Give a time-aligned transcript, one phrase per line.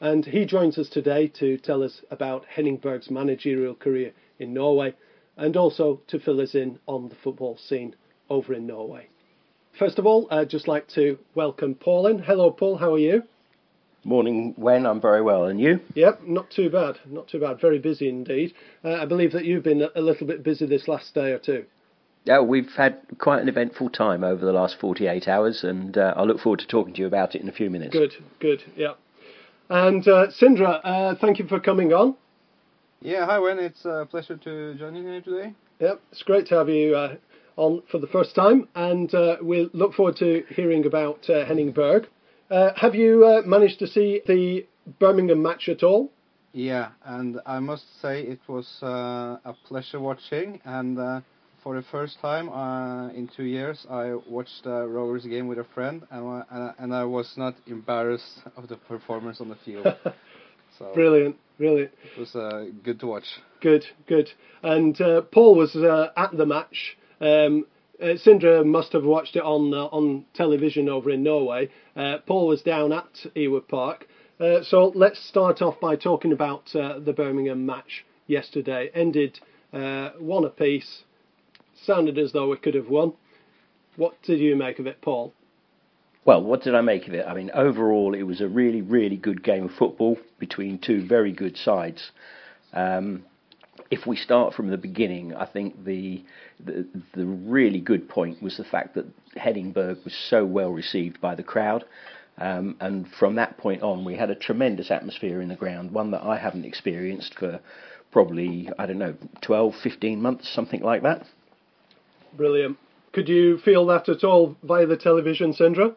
[0.00, 4.94] and he joins us today to tell us about Henning Berg's managerial career in Norway
[5.36, 7.94] and also to fill us in on the football scene
[8.28, 9.08] over in Norway.
[9.78, 12.18] First of all, I'd just like to welcome Paul in.
[12.18, 13.22] Hello, Paul, how are you?
[14.04, 14.84] Morning, Wen.
[14.84, 15.78] I'm very well, and you?
[15.94, 16.98] Yep, not too bad.
[17.06, 17.60] Not too bad.
[17.60, 18.52] Very busy indeed.
[18.84, 21.66] Uh, I believe that you've been a little bit busy this last day or two.
[22.24, 26.22] Yeah, we've had quite an eventful time over the last 48 hours, and uh, I
[26.22, 27.92] look forward to talking to you about it in a few minutes.
[27.92, 28.94] Good, good, yeah.
[29.68, 32.16] And uh, Sindre, uh, thank you for coming on.
[33.00, 33.58] Yeah, hi, Wen.
[33.58, 35.54] It's a pleasure to join you here today.
[35.78, 37.16] Yep, it's great to have you uh,
[37.56, 41.72] on for the first time, and uh, we look forward to hearing about uh, Henning
[41.72, 42.08] Berg.
[42.52, 44.66] Uh, have you uh, managed to see the
[44.98, 46.12] Birmingham match at all?
[46.52, 50.60] Yeah, and I must say it was uh, a pleasure watching.
[50.66, 51.20] And uh,
[51.64, 55.66] for the first time uh, in two years, I watched a Rovers game with a
[55.74, 59.86] friend, and I, and I was not embarrassed of the performance on the field.
[60.78, 61.92] so brilliant, brilliant.
[62.04, 63.40] It was uh, good to watch.
[63.62, 64.28] Good, good.
[64.62, 64.94] And
[65.32, 66.98] Paul was at the match.
[67.18, 67.64] Um,
[68.02, 71.70] uh, Sindre must have watched it on uh, on television over in Norway.
[71.96, 74.06] Uh, Paul was down at Ewood Park.
[74.40, 78.90] Uh, so let's start off by talking about uh, the Birmingham match yesterday.
[78.94, 79.38] Ended
[79.72, 81.04] uh, one apiece.
[81.84, 83.12] Sounded as though we could have won.
[83.96, 85.32] What did you make of it, Paul?
[86.24, 87.26] Well, what did I make of it?
[87.26, 91.32] I mean, overall, it was a really, really good game of football between two very
[91.32, 92.10] good sides.
[92.72, 93.24] Um,
[93.90, 96.24] if we start from the beginning, I think the,
[96.64, 99.06] the, the really good point was the fact that
[99.36, 101.84] Henning Berg was so well received by the crowd.
[102.38, 106.10] Um, and from that point on, we had a tremendous atmosphere in the ground, one
[106.12, 107.60] that I haven't experienced for
[108.10, 111.26] probably, I don't know, 12, 15 months, something like that.
[112.34, 112.78] Brilliant.
[113.12, 115.94] Could you feel that at all via the television, Sindre?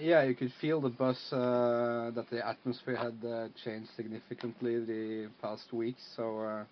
[0.00, 5.28] Yeah, you could feel the buzz uh, that the atmosphere had uh, changed significantly the
[5.40, 6.02] past weeks.
[6.16, 6.64] So uh,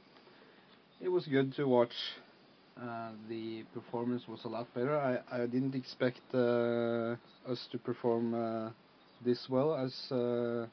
[1.03, 1.93] it was good to watch.
[2.81, 4.97] Uh, the performance was a lot better.
[4.97, 7.17] I, I didn't expect uh,
[7.47, 8.71] us to perform uh,
[9.25, 10.67] this well as uh,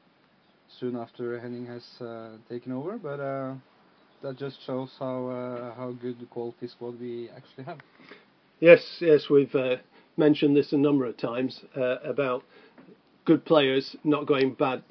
[0.80, 3.54] soon after Henning has uh, taken over, but uh,
[4.22, 7.80] that just shows how how good the quality squad we actually have.
[8.60, 9.56] Yes, yes, we've
[10.18, 12.44] mentioned this a number of times about
[13.26, 14.84] good players not going bad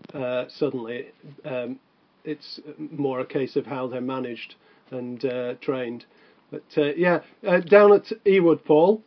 [0.48, 1.06] suddenly.
[1.44, 1.78] Um,
[2.24, 4.54] it's more a case of how they're managed
[4.90, 6.04] and uh, trained.
[6.50, 9.02] But uh, yeah, uh, down at Ewood, Paul,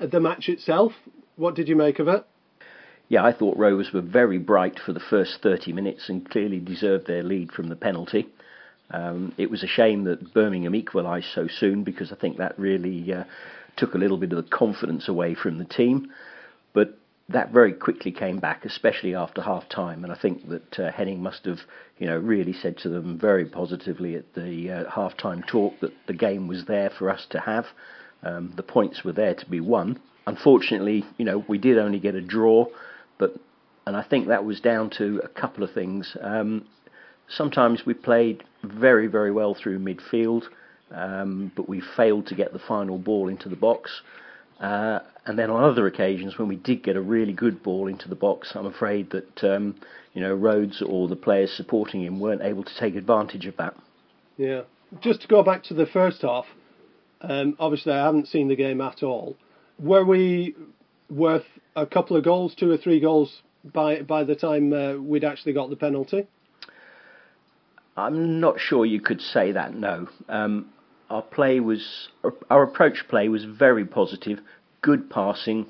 [0.00, 0.92] the match itself,
[1.36, 2.26] what did you make of it?
[3.08, 7.06] yeah, I thought Rovers were very bright for the first 30 minutes and clearly deserved
[7.06, 8.26] their lead from the penalty.
[8.90, 13.12] Um, it was a shame that Birmingham equalised so soon because I think that really
[13.12, 13.24] uh,
[13.76, 16.12] took a little bit of the confidence away from the team.
[16.72, 16.98] But
[17.28, 20.04] that very quickly came back, especially after half time.
[20.04, 21.60] And I think that uh, Henning must have,
[21.98, 25.92] you know, really said to them very positively at the uh, half time talk that
[26.06, 27.66] the game was there for us to have.
[28.22, 30.00] Um, the points were there to be won.
[30.26, 32.66] Unfortunately, you know, we did only get a draw,
[33.18, 33.34] but
[33.86, 36.16] and I think that was down to a couple of things.
[36.20, 36.66] Um,
[37.28, 40.44] sometimes we played very, very well through midfield,
[40.90, 44.00] um, but we failed to get the final ball into the box.
[44.60, 48.08] Uh, and then on other occasions, when we did get a really good ball into
[48.08, 49.74] the box, I'm afraid that um,
[50.12, 53.74] you know Rhodes or the players supporting him weren't able to take advantage of that.
[54.36, 54.62] Yeah.
[55.00, 56.46] Just to go back to the first half,
[57.20, 59.36] um, obviously I haven't seen the game at all.
[59.78, 60.54] Were we
[61.10, 65.24] worth a couple of goals, two or three goals by by the time uh, we'd
[65.24, 66.26] actually got the penalty?
[67.96, 69.74] I'm not sure you could say that.
[69.74, 70.70] No, um,
[71.10, 72.08] our play was
[72.50, 74.40] our approach play was very positive,
[74.82, 75.66] good passing,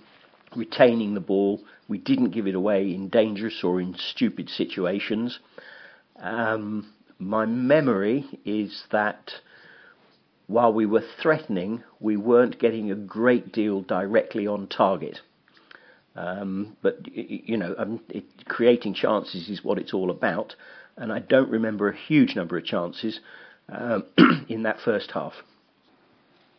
[0.57, 1.61] retaining the ball.
[1.89, 5.39] We didn't give it away in dangerous or in stupid situations.
[6.17, 9.33] Um, my memory is that
[10.47, 15.21] while we were threatening, we weren't getting a great deal directly on target.
[16.17, 20.55] Um, but you know, um, it, creating chances is what it's all about,
[20.97, 23.19] and I don't remember a huge number of chances
[23.69, 24.05] um,
[24.49, 25.33] in that first half.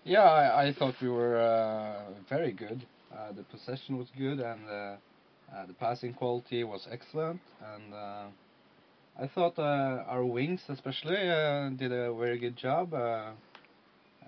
[0.04, 2.86] Yeah, I, I thought we were uh, very good.
[3.12, 4.98] Uh, the possession was good, and uh, uh
[5.68, 7.42] the passing quality was excellent.
[7.74, 8.26] And uh,
[9.20, 11.16] I thought uh, our wings, especially,
[11.78, 12.94] did a very good job.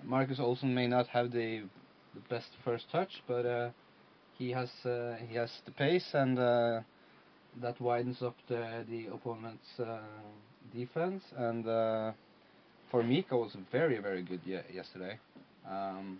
[0.02, 1.62] Marcus Olsson may not have the
[2.14, 3.72] the best first touch, but
[4.36, 4.70] he has
[5.28, 9.80] he has the pace, and that widens up the the opponent's
[10.72, 11.64] defense and
[12.90, 15.18] Formica was very very good ye yesterday,
[15.68, 16.18] um,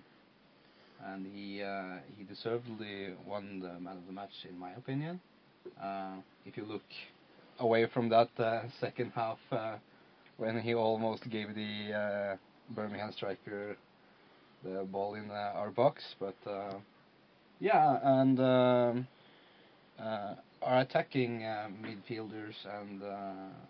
[1.07, 5.21] and he uh, he deservedly won the man of the match in my opinion.
[5.83, 6.17] Uh,
[6.47, 6.89] if you look
[7.59, 9.77] away from that uh, second half uh,
[10.37, 12.37] when he almost gave the uh,
[12.75, 13.77] Birmingham striker
[14.65, 16.37] the ball in our box, but
[17.61, 18.41] yeah, and.
[18.41, 19.07] Um,
[20.63, 23.07] our attacking uh, midfielders and uh,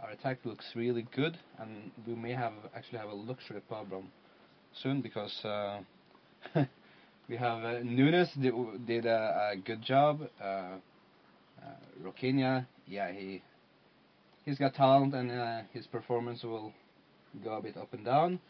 [0.02, 4.10] our attack looks really good, and we may have actually have a luxury problem
[4.82, 5.80] soon because uh,
[7.28, 8.54] we have uh, Nunes did,
[8.86, 10.20] did a, a, good job.
[10.40, 10.78] Uh, uh,
[12.02, 13.42] Rochina, yeah, he
[14.44, 16.72] he's got talent and uh, his performance will
[17.44, 18.40] go a bit up and down,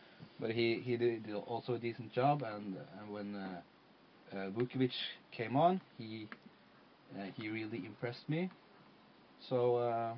[0.41, 2.43] but he he did, did also a decent job.
[2.43, 4.93] And and when uh, Vukčević
[5.33, 6.48] came on, he uh,
[7.37, 8.51] he really impressed me.
[9.49, 10.15] So uh,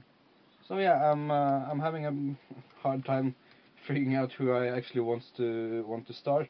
[0.68, 3.34] so yeah, I'm uh, I'm having a hard time
[3.86, 6.48] figuring out who I actually want to want to start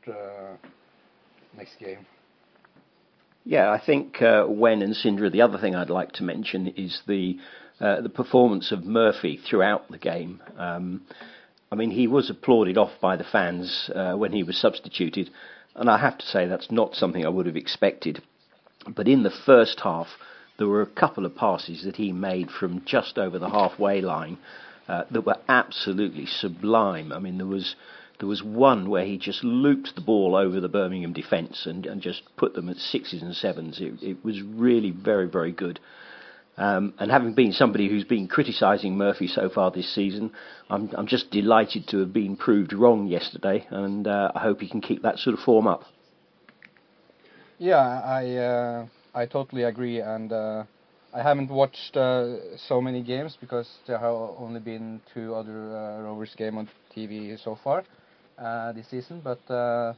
[1.57, 2.07] next game.
[3.45, 5.33] Yeah, I think uh, Wen and Sindre.
[5.33, 7.39] The other thing I'd like to mention is the
[7.81, 10.43] uh, the performance of Murphy throughout the game.
[10.59, 11.03] Um,
[11.73, 15.31] I mean, he was applauded off by the fans uh, when he was substituted,
[15.75, 18.23] and I have to say that's not something I would have expected.
[18.89, 20.09] But in the first half,
[20.59, 24.39] there were a couple of passes that he made from just over the halfway line
[24.89, 27.13] uh, that were absolutely sublime.
[27.13, 27.77] I mean, there was
[28.19, 32.03] there was one where he just looped the ball over the Birmingham defence and, and
[32.03, 33.81] just put them at sixes and sevens.
[33.81, 35.81] It, it was really very very good.
[36.57, 40.33] Um, and having been somebody who's been criticising Murphy so far this season,
[40.69, 44.69] I'm, I'm just delighted to have been proved wrong yesterday, and uh, I hope he
[44.69, 45.85] can keep that sort of form up.
[47.61, 50.65] Yeah, I uh, I totally agree, and uh,
[51.15, 56.03] I haven't watched uh, so many games because there have only been two other uh,
[56.03, 57.85] Rovers game on TV so far
[58.39, 59.21] uh, this season.
[59.23, 59.93] But uh,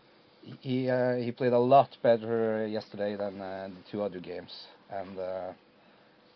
[0.61, 0.91] he
[1.25, 4.53] he played a lot better yesterday than the two other games,
[4.91, 5.17] and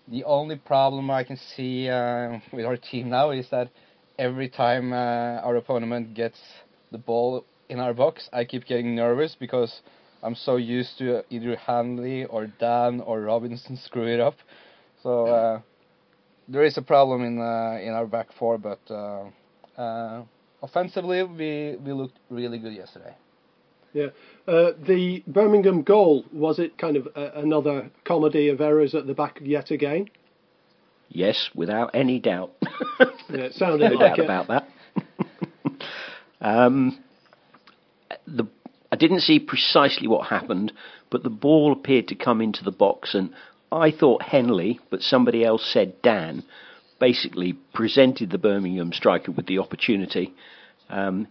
[0.08, 1.86] the only problem I can see
[2.52, 3.68] with our team now is that
[4.18, 6.38] every time our opponent gets
[6.92, 9.80] the ball in our box, I keep getting nervous because
[10.22, 14.36] I'm so used to either Hanley or Dann or Robinson screw it up.
[15.02, 15.60] So uh,
[16.48, 19.24] there is a problem in uh, in our back four, but uh,
[19.80, 20.24] uh
[20.62, 23.14] offensively we we looked really good yesterday.
[23.92, 24.08] Yeah,
[24.46, 29.14] uh, the Birmingham goal was it kind of a, another comedy of errors at the
[29.14, 30.10] back yet again?
[31.08, 32.52] Yes, without any doubt.
[33.00, 34.24] yeah, it sounded no like doubt it.
[34.24, 34.68] about that.
[36.40, 36.98] um,
[38.26, 38.46] the
[38.96, 40.72] I didn't see precisely what happened,
[41.10, 43.28] but the ball appeared to come into the box, and
[43.70, 46.44] I thought Henley, but somebody else said Dann,
[46.98, 50.32] basically presented the Birmingham striker with the opportunity.
[50.88, 51.28] Um,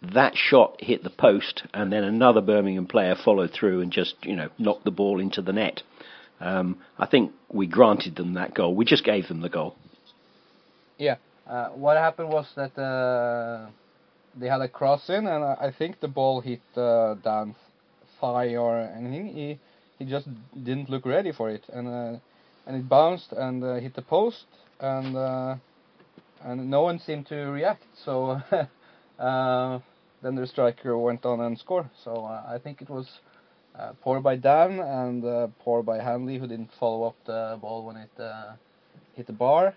[0.00, 4.34] that shot hit the post, and then another Birmingham player followed through and just, you
[4.34, 5.82] know, knocked the ball into the net.
[6.40, 8.74] Um, I think we granted them that goal.
[8.74, 9.76] We just gave them the goal.
[10.96, 11.16] Yeah.
[11.46, 13.68] Uh, what happened was that uh,
[14.38, 17.54] they had a cross in, and I think the ball hit uh, Dann
[18.20, 19.28] thigh or anything.
[19.28, 19.58] He
[19.98, 22.18] he just didn't look ready for it, and uh,
[22.66, 24.46] and it bounced and uh, hit the post,
[24.80, 25.56] and uh,
[26.42, 27.84] and no one seemed to react.
[28.04, 28.40] So
[29.18, 29.78] uh,
[30.22, 31.88] then the striker went on and scored.
[32.04, 33.08] So uh, I think it was
[33.78, 37.96] uh, poor by Dann and poor by Hanley who didn't follow up the ball when
[37.96, 38.10] it
[39.14, 39.74] hit the bar.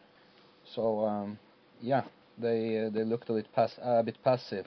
[0.76, 1.40] So um,
[1.82, 2.04] yeah,
[2.38, 4.66] they uh, they looked a bit pass- a bit passive.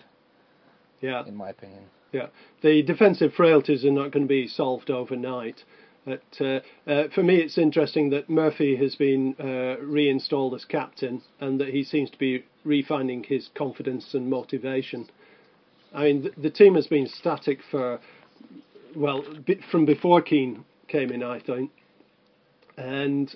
[1.00, 1.24] Yeah.
[1.26, 1.84] In my opinion.
[2.12, 2.26] Yeah,
[2.62, 5.64] the defensive frailties are not going to be solved overnight.
[6.04, 11.22] But uh, uh, for me, it's interesting that Murphy has been uh, reinstalled as captain,
[11.40, 15.08] and that he seems to be refinding his confidence and motivation.
[15.94, 18.00] I mean, the, the team has been static for
[18.96, 19.24] well
[19.70, 21.70] from before Kean came in, I think.
[22.76, 23.34] And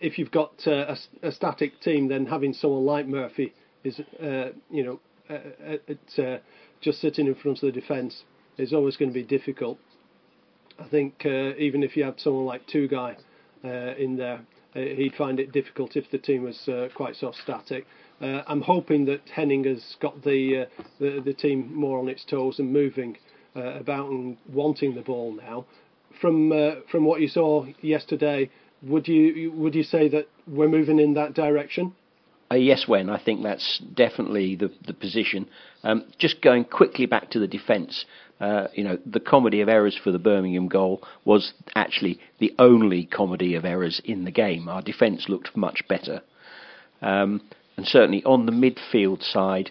[0.00, 4.50] if you've got uh, a, a, static team, then having someone like Murphy is, uh,
[4.70, 5.00] you know,
[5.30, 5.76] uh,
[6.22, 6.38] uh
[6.80, 8.22] just sitting in front of the defence
[8.58, 9.78] is always going to be difficult.
[10.78, 13.16] I think uh, even if you had someone like Tugay
[13.64, 14.40] uh, in there,
[14.74, 17.86] uh, he'd find it difficult if the team was uh, quite so static.
[18.20, 20.66] Uh, I'm hoping that Henning has got the,
[20.98, 23.16] the, the team more on its toes and moving
[23.54, 25.64] about and wanting the ball now.
[26.20, 26.50] From
[26.90, 28.50] from what you saw yesterday,
[28.82, 31.94] would you would you say that we're moving in that direction?
[32.50, 35.48] Uh, yes, Wen I think that's definitely the the position.
[35.82, 38.04] Um, just going quickly back to the defence,
[38.40, 43.04] uh, you know, the comedy of errors for the Birmingham goal was actually the only
[43.04, 44.68] comedy of errors in the game.
[44.68, 46.22] Our defence looked much better,
[47.02, 47.42] um,
[47.76, 49.70] and certainly on the midfield side,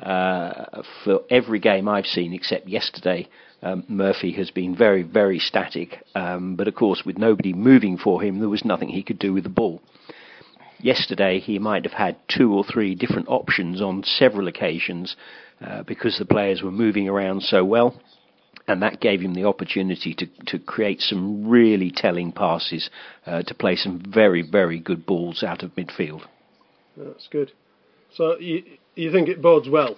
[0.00, 3.28] uh, for every game I've seen except yesterday,
[3.62, 6.04] um, Murphy has been very, very static.
[6.14, 9.32] Um, but of course, with nobody moving for him, there was nothing he could do
[9.32, 9.80] with the ball.
[10.80, 15.14] Yesterday, he might have had two or three different options on several occasions
[15.64, 18.00] uh, because the players were moving around so well.
[18.66, 22.90] And that gave him the opportunity to, to create some really telling passes,
[23.26, 26.22] uh, to play some very, very good balls out of midfield.
[26.96, 27.52] That's good.
[28.14, 28.62] So you,
[28.94, 29.96] you think it bodes well?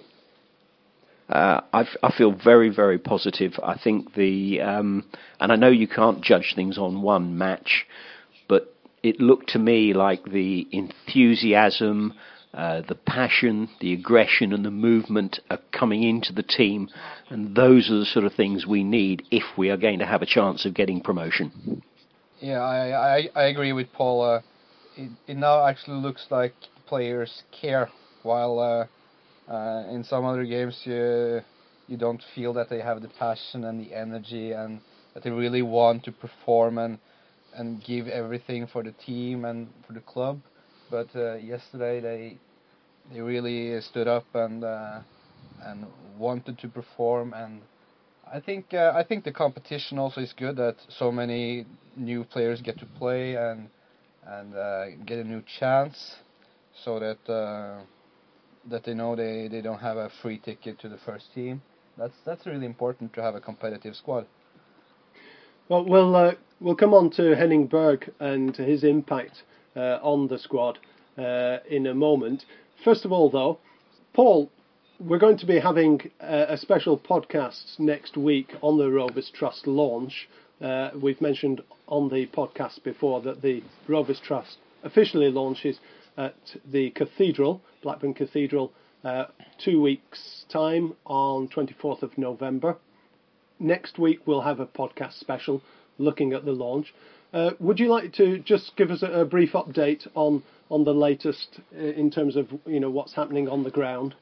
[1.27, 3.53] Uh, I, I feel very, very positive.
[3.63, 5.05] I think the, um,
[5.39, 7.87] and I know you can't judge things on one match,
[8.47, 12.13] but it looked to me like the enthusiasm,
[12.53, 16.89] uh, the passion, the aggression, and the movement are coming into the team,
[17.29, 20.21] and those are the sort of things we need if we are going to have
[20.21, 21.81] a chance of getting promotion.
[22.39, 24.21] Yeah, I I, I agree with Paul.
[24.21, 24.41] Uh,
[24.95, 26.53] it, it now actually looks like
[26.85, 27.89] players care,
[28.25, 31.41] while uh, uh, in some other games you
[31.87, 34.81] you don't feel that they have the passion and the energy and
[35.13, 36.97] that they really want to perform and
[37.55, 40.39] and give everything for the team and for the club.
[40.91, 42.37] But uh, yesterday they
[43.13, 44.99] they really stood up and uh,
[45.63, 45.85] and
[46.17, 47.33] wanted to perform.
[47.33, 47.61] And
[48.31, 51.65] I think uh, I think the competition also is good that so many
[51.95, 53.69] new players get to play and
[54.27, 56.15] and uh, get a new chance,
[56.83, 57.19] so that
[58.69, 61.61] that they know they, they don't have a free ticket to the first team.
[61.97, 64.25] That's that's really important to have a competitive squad.
[65.69, 69.43] Well, we'll uh, we'll come on to Henning Berg and his impact
[69.75, 70.79] uh, on the squad
[71.17, 72.45] uh, in a moment.
[72.83, 73.59] First of all, though,
[74.13, 74.51] Paul,
[74.99, 80.29] we're going to be having a, special podcast next week on the Rovers Trust launch.
[80.61, 85.79] Uh, we've mentioned on the podcast before that the Rovers Trust officially launches
[86.17, 88.71] at the Cathedral, Blackburn Cathedral,
[89.03, 89.25] uh,
[89.57, 92.77] two weeks' time on 24th of November
[93.59, 95.61] next week we'll have a podcast special
[95.97, 96.93] looking at the launch.
[97.33, 100.93] Uh, would you like to just give us a, a, brief update on on the
[100.93, 104.15] latest uh, in terms of you know what's happening on the ground?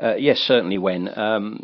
[0.00, 0.78] Uh, yes, certainly.
[0.78, 1.62] Wen um,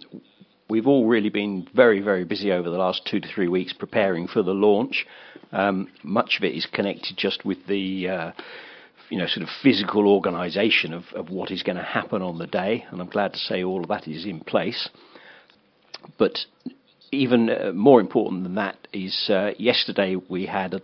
[0.69, 4.27] we've all really been very very busy over the last two to three weeks preparing
[4.27, 5.07] for the launch.
[5.53, 8.33] Um, much of it is connected just with the uh,
[9.09, 12.47] you know, sort of physical organisation of, of what is going to happen on the
[12.47, 14.89] day, and I'm glad to say all of that is in place.
[16.19, 16.39] But
[17.13, 20.81] even uh, more important than that is uh, yesterday we had a,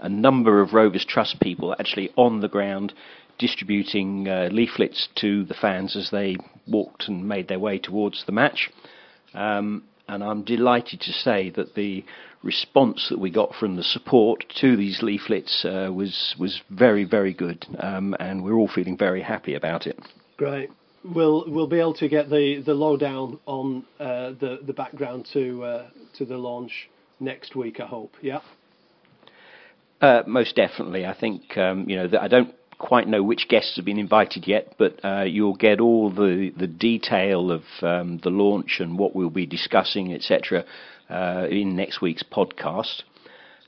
[0.00, 2.94] a, number of Rovers Trust people actually on the ground
[3.38, 8.32] distributing uh, leaflets to the fans as they walked and made their way towards the
[8.32, 8.70] match.
[9.34, 12.04] Um, and I'm delighted to say that the
[12.42, 17.34] response that we got from the support to these leaflets uh, was was very very
[17.34, 19.98] good, um, and we're all feeling very happy about it.
[20.36, 20.70] Great.
[21.04, 25.64] We'll we'll be able to get the, the lowdown on uh, the the background to
[25.64, 25.86] uh,
[26.18, 26.88] to the launch
[27.20, 27.80] next week.
[27.80, 28.14] I hope.
[28.22, 28.40] Yeah.
[30.00, 31.06] Uh, most definitely.
[31.06, 34.74] I think um, you know I don't quite know which guests have been invited yet,
[34.78, 39.30] but uh, you'll get all the, the detail of um, the launch and what we'll
[39.30, 40.64] be discussing, etc.,
[41.08, 43.02] uh, in next week's podcast.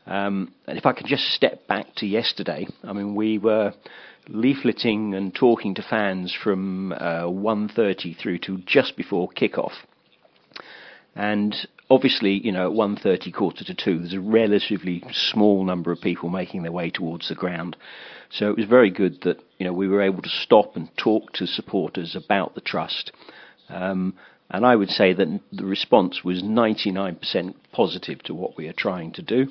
[0.07, 3.75] Um, and if I could just step back to yesterday, I mean, we were
[4.29, 9.73] leafleting and talking to fans from uh, 1.30 through to just before kickoff.
[11.15, 11.55] And
[11.91, 16.29] obviously, you know, at 1.30, quarter to 2, there's a relatively small number of people
[16.29, 17.77] making their way towards the ground.
[18.31, 21.33] So it was very good that you know we were able to stop and talk
[21.35, 23.13] to supporters about the trust.
[23.69, 24.15] Um,
[24.51, 29.13] and I would say that the response was 99% positive to what we are trying
[29.13, 29.47] to do.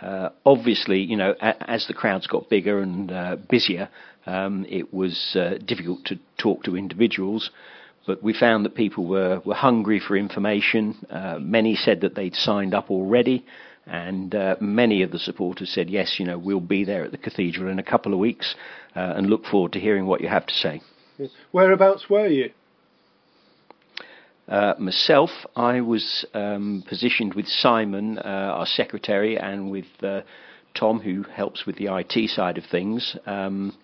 [0.00, 3.88] Uh, obviously, you know, a, as the crowds got bigger and uh, busier,
[4.26, 7.50] um, it was uh, difficult to talk to individuals.
[8.06, 10.94] But we found that people were, were hungry for information.
[11.10, 13.44] Uh, many said that they'd signed up already,
[13.86, 17.18] and uh, many of the supporters said, yes, you know, we'll be there at the
[17.18, 18.54] cathedral in a couple of weeks
[18.94, 20.80] uh, and look forward to hearing what you have to say.
[21.52, 22.50] Whereabouts were you?
[24.48, 30.20] Uh, myself, I was um, positioned with Simon, uh, our secretary, and with uh,
[30.74, 33.16] Tom, who helps with the IT side of things.
[33.26, 33.76] Um,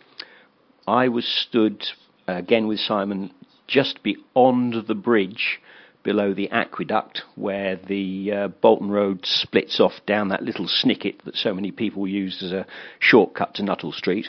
[0.87, 1.85] I was stood
[2.29, 3.33] again with Simon
[3.66, 5.61] just beyond the bridge
[6.02, 11.37] below the aqueduct where the uh, Bolton Road splits off down that little snicket that
[11.37, 12.66] so many people use as a
[12.99, 14.28] shortcut to Nuttall Street.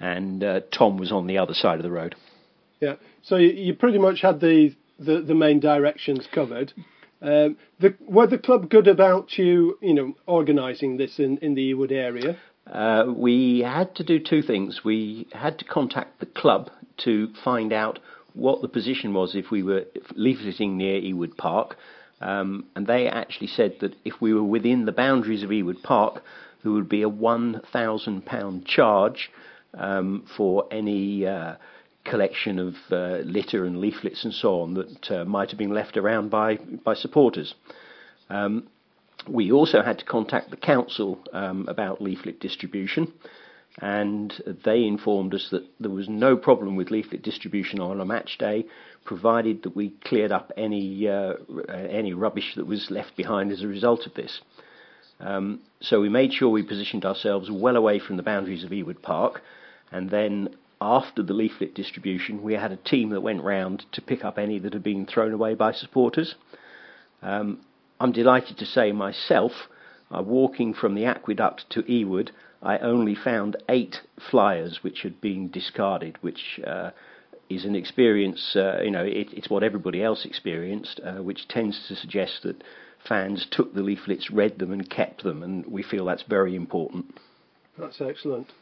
[0.00, 2.16] And uh, Tom was on the other side of the road.
[2.80, 6.72] Yeah, so you, you pretty much had the, the, the main directions covered.
[7.22, 11.72] Um, the, were the club good about you, you know, organising this in, in the
[11.72, 12.36] Ewood area?
[12.66, 14.82] Uh, we had to do two things.
[14.84, 16.70] We had to contact the club
[17.04, 18.00] to find out
[18.36, 19.84] what the position was if we were
[20.16, 21.76] leafleting near Ewood Park,
[22.20, 26.22] um, and they actually said that if we were within the boundaries of Ewood Park,
[26.62, 29.30] there would be a £1,000 charge
[29.74, 31.56] um, for any uh,
[32.04, 35.96] collection of uh, litter and leaflets and so on that uh, might have been left
[35.96, 37.54] around by, by supporters.
[38.30, 38.68] Um,
[39.28, 43.12] we also had to contact the council um, about leaflet distribution
[43.80, 44.32] and
[44.64, 48.64] they informed us that there was no problem with leaflet distribution on a match day,
[49.04, 51.34] provided that we cleared up any uh,
[51.90, 54.40] any rubbish that was left behind as a result of this.
[55.20, 59.02] Um, so we made sure we positioned ourselves well away from the boundaries of Ewood
[59.02, 59.42] Park,
[59.92, 64.24] and then after the leaflet distribution, we had a team that went round to pick
[64.24, 66.34] up any that had been thrown away by supporters.
[67.22, 67.60] Um,
[67.98, 69.52] I'm delighted to say myself,
[70.14, 72.30] uh, walking from the aqueduct to Ewood,
[72.62, 76.90] I only found eight flyers which had been discarded, which uh,
[77.48, 81.86] is an experience, uh, you know, it, it's what everybody else experienced, uh, which tends
[81.88, 82.62] to suggest that
[83.08, 87.18] fans took the leaflets, read them, and kept them, and we feel that's very important.
[87.78, 88.52] That's excellent.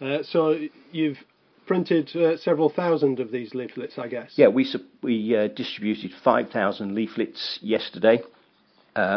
[0.00, 0.58] Uh, so
[0.90, 1.18] you've
[1.66, 4.32] printed uh, several thousand of these leaflets, I guess.
[4.36, 4.66] Yeah, we
[5.02, 8.20] we uh, distributed five thousand leaflets yesterday.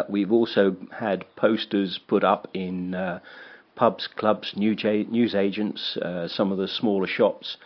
[0.10, 2.96] We've also had posters put up in
[3.78, 7.58] pubs, clubs, news agents, uh, some of the smaller shops,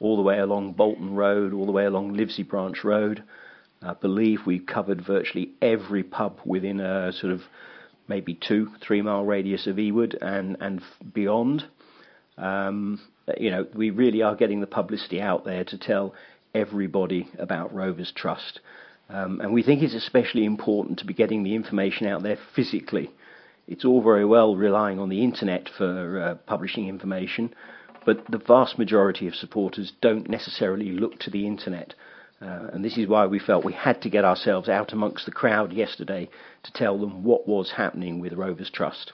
[0.00, 3.22] all the way along Bolton Road, all the way along Livesey Branch Road.
[3.82, 7.42] I believe we've covered virtually every pub within a sort of
[8.08, 10.82] maybe two, three mile radius of Ewood and, and
[11.14, 11.64] beyond.
[12.36, 13.00] Um,
[13.38, 16.14] you know, we really are getting the publicity out there to tell
[16.54, 18.60] everybody about Rovers Trust.
[19.12, 23.10] Um, and we think it's especially important to be getting the information out there physically
[23.70, 27.54] it's all very well relying on the internet for uh, publishing information,
[28.04, 31.94] but the vast majority of supporters don't necessarily look to the internet.
[32.42, 35.30] Uh, and this is why we felt we had to get ourselves out amongst the
[35.30, 36.28] crowd yesterday
[36.64, 39.12] to tell them what was happening with Rovers Trust.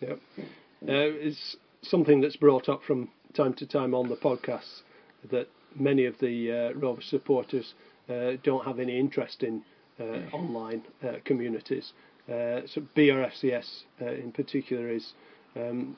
[0.00, 0.18] Yep.
[0.38, 0.42] Uh,
[0.82, 4.80] it's something that's brought up from time to time on the podcast
[5.30, 7.74] that many of the uh, Rovers supporters
[8.08, 9.62] don't have any interest in
[10.00, 11.92] uh, online uh, communities.
[12.28, 15.12] Uh, so BRFCS uh, in particular is
[15.56, 15.96] um,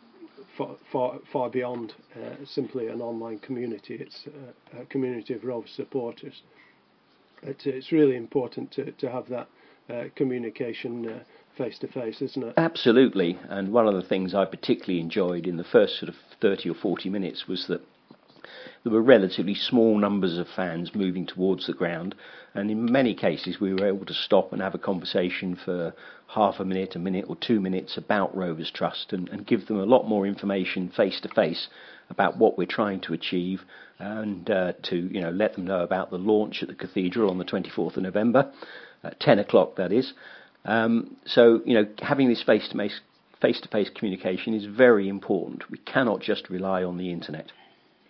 [0.59, 3.95] far, far, far beyond uh, simply an online community.
[3.95, 4.27] It's
[4.79, 6.43] a community of Rovers supporters.
[7.43, 9.49] It's, it's really important to, to have that
[10.17, 11.21] communication
[11.57, 12.55] face to face, isn't it?
[12.57, 13.39] Absolutely.
[13.49, 16.75] And one of the things I particularly enjoyed in the first sort of 30 or
[16.75, 17.83] 40 minutes was that
[18.85, 22.15] there were relatively small numbers of fans moving towards the ground,
[22.53, 25.95] and in many cases we were able to stop and have a conversation for
[26.29, 29.81] half a minute, a minute, or two minutes about Rovers Trust and, and give them
[29.81, 31.69] a lot more information face to face
[32.11, 33.63] about what we're trying to achieve
[33.99, 37.39] and uh, to you know let them know about the launch at the cathedral on
[37.39, 38.53] the 24th of November,
[39.03, 40.13] at 10 o'clock that is.
[40.67, 43.01] Um, so you know having this face to face
[43.41, 45.71] face to face communication is very important.
[45.71, 47.51] We cannot just rely on the internet.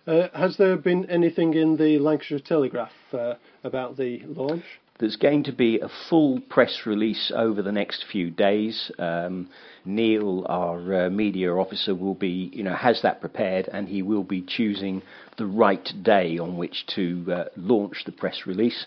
[0.07, 4.63] Uh, has there been anything in the Lancashire Telegraph uh, about the launch?
[4.99, 8.91] There's going to be a full press release over the next few days.
[8.99, 9.49] Um,
[9.83, 14.23] Neil, our uh, media officer, will be, you know, has that prepared, and he will
[14.23, 15.01] be choosing
[15.37, 18.85] the right day on which to uh, launch the press release.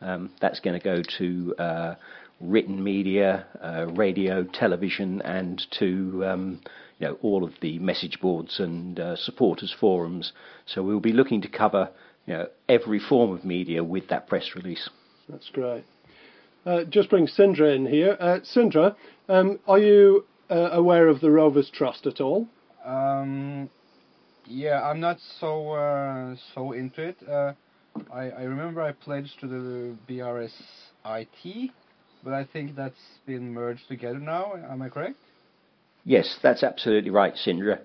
[0.00, 1.94] Um, that's going to go to uh,
[2.40, 3.44] written media,
[3.92, 6.60] radio, television, and to um,
[7.00, 10.32] you know all of the message boards and uh, supporters forums.
[10.66, 11.90] So we'll be looking to cover
[12.26, 14.88] you know every form of media with that press release.
[15.28, 15.84] That's great.
[16.64, 18.16] Uh, just bring Sindre in here.
[18.20, 18.94] Uh, Sindre,
[19.28, 22.46] um, are you uh, aware of the Rovers Trust at all?
[22.84, 23.70] Um,
[24.46, 27.16] yeah, I'm not so uh, so into it.
[27.26, 27.54] Uh,
[28.12, 30.52] I, I remember I pledged to the BRS
[31.06, 31.70] IT,
[32.22, 32.94] but I think that's
[33.26, 34.54] been merged together now.
[34.70, 35.16] Am I correct?
[36.04, 37.80] Yes, that's absolutely right, Sindre.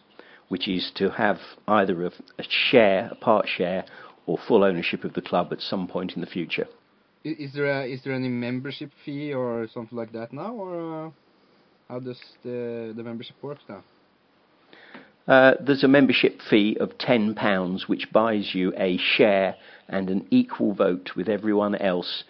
[0.51, 1.37] which is to have
[1.69, 3.85] either a, a share, a part share,
[4.25, 6.67] or full ownership of the club at some point in the future.
[7.23, 11.09] Is there a, is there any membership fee or something like that now, or uh,
[11.87, 13.81] how does the the membership work now?
[15.25, 19.55] Uh, there's a membership fee of ten pounds, which buys you a share
[19.87, 22.25] and an equal vote with everyone else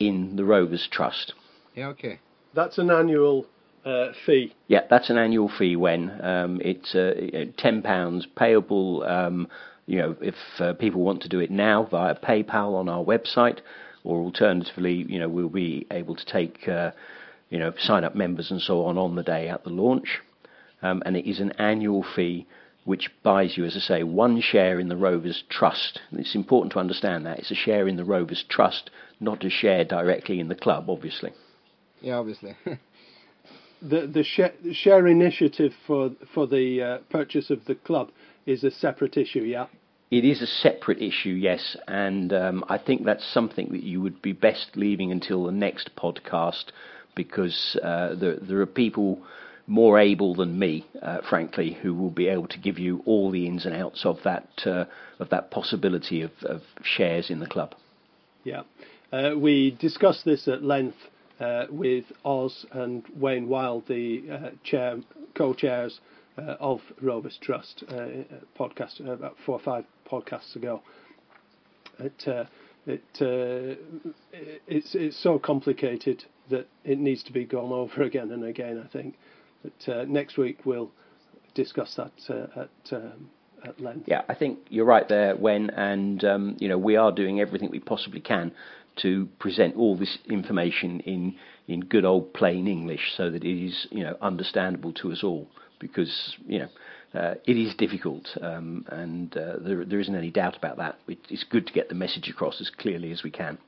[0.00, 1.34] in the Rovers Trust.
[1.76, 2.18] Yeah, okay.
[2.52, 3.46] That's an annual
[3.84, 4.54] uh, fee.
[4.68, 5.76] Yeah, that's an annual fee.
[5.76, 9.02] Wen um, it's uh, ten pounds payable.
[9.04, 9.48] Um,
[9.86, 13.58] you know, if uh, people want to do it now via PayPal on our website,
[14.04, 16.92] or alternatively, you know, we'll be able to take, uh,
[17.48, 20.20] you know, sign up members and so on on the day at the launch.
[20.82, 22.46] Um, and it is an annual fee
[22.84, 26.00] which buys you, as I say, one share in the Rovers Trust.
[26.10, 28.90] And it's important to understand that it's a share in the Rovers Trust,
[29.20, 31.32] not a share directly in the club, obviously.
[32.00, 32.56] Yeah, obviously.
[33.82, 38.10] the the share, share initiative for for the uh, purchase of the club
[38.46, 39.42] is a separate issue.
[39.42, 39.66] Yeah.
[40.10, 44.20] It is a separate issue, yes, and um, I think that's something that you would
[44.20, 46.72] be best leaving until the next podcast
[47.14, 49.22] because uh, there, there are people
[49.68, 53.46] more able than me, uh, frankly, who will be able to give you all the
[53.46, 54.84] ins and outs of that uh,
[55.20, 57.76] of that possibility of, of, shares in the club.
[58.42, 58.62] Yeah,
[59.12, 60.96] uh, we discussed this at length
[61.40, 64.98] uh, with Oz and Wayne Wild, the uh, chair,
[65.34, 66.00] co-chairs
[66.38, 68.06] uh, of Rovers Trust uh,
[68.58, 70.82] podcast about four or five podcasts ago.
[71.98, 72.44] It, uh,
[72.86, 73.02] it
[74.66, 78.82] it's it's so complicated that it needs to be gone over again and again.
[78.82, 79.16] I think.
[79.62, 80.90] But next week we'll
[81.54, 82.12] discuss that
[82.56, 82.92] at.
[82.92, 83.30] Um,
[83.62, 84.04] at length.
[84.06, 87.68] Yeah, I think you're right there, Wen and um, you know we are doing everything
[87.70, 88.52] we possibly can
[88.96, 91.36] to present all this information in
[91.68, 95.48] in good old plain English, so that it is you know understandable to us all.
[95.78, 96.68] Because you know
[97.20, 100.98] uh, it is difficult, um, and uh, there there isn't any doubt about that.
[101.08, 103.58] It's good to get the message across as clearly as we can.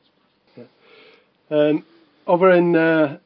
[0.57, 0.65] Yeah.
[1.51, 1.85] Um,
[2.27, 3.19] over in uh,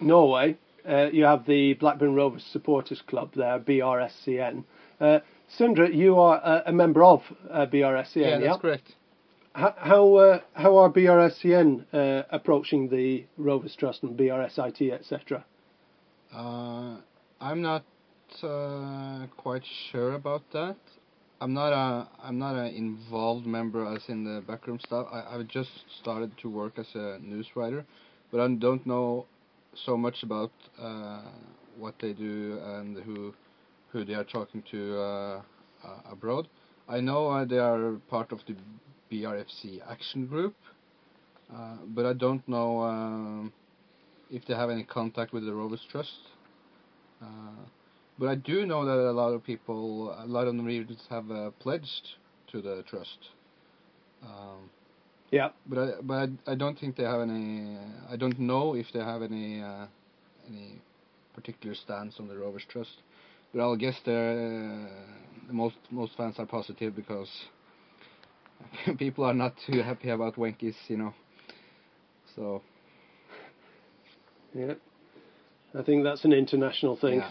[0.00, 0.56] Norway,
[0.88, 4.64] uh, you have the Blackburn Rovers Supporters Club there, BRSCN.
[5.00, 5.18] Uh,
[5.58, 8.48] Sindre, you are a, a member of uh, BRSCN, yeah, yeah?
[8.48, 8.92] that's correct.
[9.54, 15.44] How uh, how are BRSCN uh, approaching the Rovers Trust and BRSIT, etc.?
[16.34, 16.96] Uh,
[17.40, 17.84] I'm not
[18.42, 19.62] uh, quite
[19.92, 20.76] sure about that.
[21.40, 25.06] I'm not a I'm not an involved member as in the backroom staff.
[25.12, 27.84] I I've just started to work as a news writer,
[28.32, 29.26] but I don't know
[29.86, 30.50] so much about
[30.82, 31.22] uh,
[31.78, 33.32] what they do and who
[33.92, 35.42] who they are talking to uh,
[36.10, 36.48] abroad.
[36.88, 38.56] I know they are part of the
[39.10, 40.54] BRFC action group,
[41.54, 43.52] uh, but I don't know um,
[44.30, 46.10] if they have any contact with the Rovers Trust.
[47.22, 47.66] Uh,
[48.18, 51.50] but I do know that a lot of people, a lot of Norwegians have uh,
[51.60, 52.08] pledged
[52.52, 53.18] to the trust.
[54.22, 54.70] Um,
[55.30, 55.50] Yeah.
[55.66, 57.76] but I, but I, I don't think they have any.
[58.10, 59.86] I don't know if they have any uh,
[60.46, 60.80] any
[61.34, 63.02] particular stance on the Rovers Trust.
[63.52, 67.28] But I'll guess they're, uh, most most fans are positive because
[68.98, 71.14] people are not too happy about Venky's, you know.
[72.36, 72.62] So
[74.54, 74.74] Yeah.
[75.78, 77.18] I think that's an international thing.
[77.18, 77.30] yeah.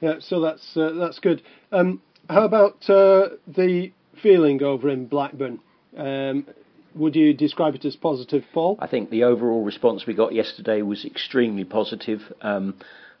[0.00, 1.42] Yeah, so that's uh, that's good.
[1.72, 3.90] Um, how about uh, the
[4.22, 5.58] feeling over in Blackburn?
[5.96, 6.46] Um,
[6.94, 8.78] would you describe it as positive, Paul?
[8.80, 12.20] I think the overall response we got yesterday was extremely positive.
[12.42, 12.74] Um,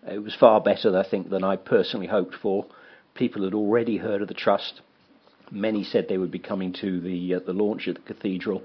[0.06, 2.64] it was far better, I think, than I personally hoped for.
[3.14, 4.80] People had already heard of the trust.
[5.50, 8.62] Many said they would be coming to the uh, the launch of the cathedral,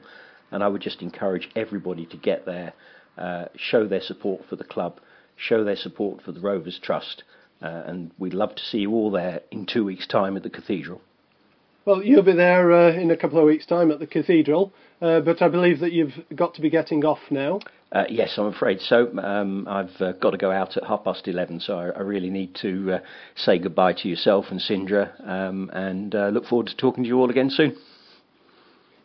[0.51, 2.73] and I would just encourage everybody to get there,
[3.17, 4.99] uh, show their support for the club,
[5.35, 7.23] show their support for the Rovers Trust,
[7.61, 10.49] uh, and we'd love to see you all there in two weeks' time at the
[10.49, 11.01] cathedral.
[11.85, 15.19] Well, you'll be there uh, in a couple of weeks' time at the cathedral, uh,
[15.19, 17.59] but I believe that you've got to be getting off now.
[17.93, 19.15] Uh, yes, I'm afraid so.
[19.19, 22.31] Um, I've uh, got to go out at half past eleven, so I, I really
[22.31, 22.99] need to uh,
[23.35, 27.19] say goodbye to yourself and Sindre, um, and uh, look forward to talking to you
[27.19, 27.77] all again soon.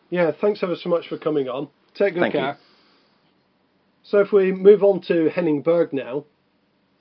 [0.09, 1.67] Yeah, thanks ever so much for coming on.
[1.93, 2.39] Take good Thank you.
[2.39, 2.57] care.
[4.01, 6.25] So if we move on to Henning Berg now,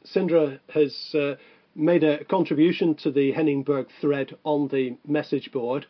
[0.05, 1.37] Sindre has uh,
[1.75, 5.87] made a contribution to the Henning Berg thread on the message board.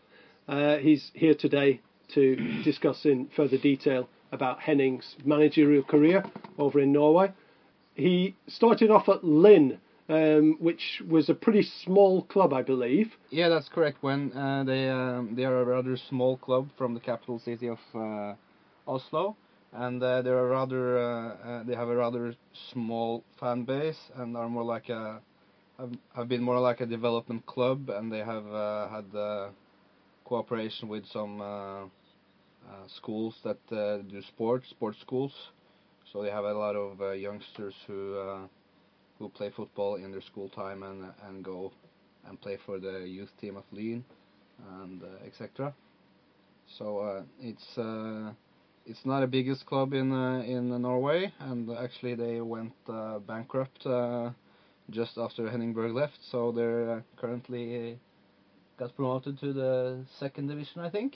[0.46, 1.80] Uh, he's here today
[2.14, 6.24] to discuss in further detail about Henning's managerial career
[6.58, 7.32] over in Norway.
[7.94, 13.12] He started off at Lyn, um, which was a pretty small club, I believe.
[13.30, 14.02] Yeah, that's correct.
[14.02, 17.78] Wen uh, they um, they are a rather small club from the capital city of
[17.94, 18.34] uh,
[18.86, 19.36] Oslo,
[19.72, 22.34] and uh, they are rather uh, uh, they have a rather
[22.72, 25.20] small fan base and are more like a
[25.78, 29.50] have, have been more like a development club, and they have uh, had
[30.24, 31.90] cooperation with some
[32.96, 35.32] schools that uh, do sports, sports schools.
[36.12, 38.46] So they have a lot of uh, youngsters who uh,
[39.18, 41.72] who play football in their school time and and go
[42.26, 44.04] and play for the youth team of Lyn
[44.80, 45.74] and uh, etc.
[46.78, 48.32] So uh, it's uh,
[48.86, 53.86] it's not the biggest club in uh, in Norway, and actually they went uh, bankrupt
[53.86, 54.30] uh,
[54.90, 56.18] just after Henning Berg left.
[56.30, 57.96] So they're uh, currently uh,
[58.78, 61.14] got promoted to the second division, I think.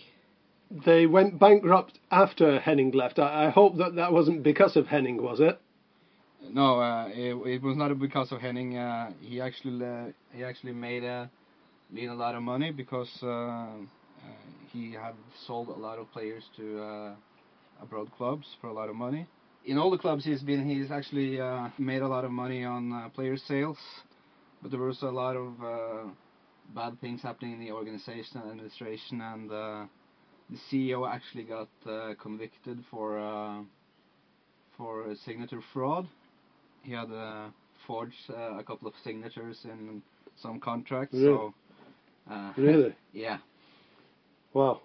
[0.86, 3.18] They went bankrupt after Henning left.
[3.18, 5.60] I, I hope that that wasn't because of Henning, was it?
[6.50, 8.76] No, uh, it, it was not because of Henning.
[8.76, 11.26] Uh, he actually uh, he actually made uh,
[11.92, 13.68] Lyn a lot of money because uh, uh,
[14.72, 15.14] he had
[15.46, 17.14] sold a lot of players to
[17.82, 19.26] abroad clubs for a lot of money.
[19.64, 21.38] In all the clubs he's been, he's actually
[21.78, 23.78] made a lot of money on player sales,
[24.60, 25.52] but there was a lot of
[26.74, 29.88] bad things happening in the organization administration, and
[30.52, 33.60] the CEO actually got uh, convicted for uh,
[34.76, 36.06] for signature fraud.
[36.82, 37.48] He had uh,
[37.86, 40.02] forged uh, a couple of signatures in
[40.42, 41.14] some contracts.
[41.14, 41.26] Really?
[41.36, 41.54] So,
[42.30, 42.94] uh, Really?
[43.12, 43.38] yeah,
[44.52, 44.80] Wow.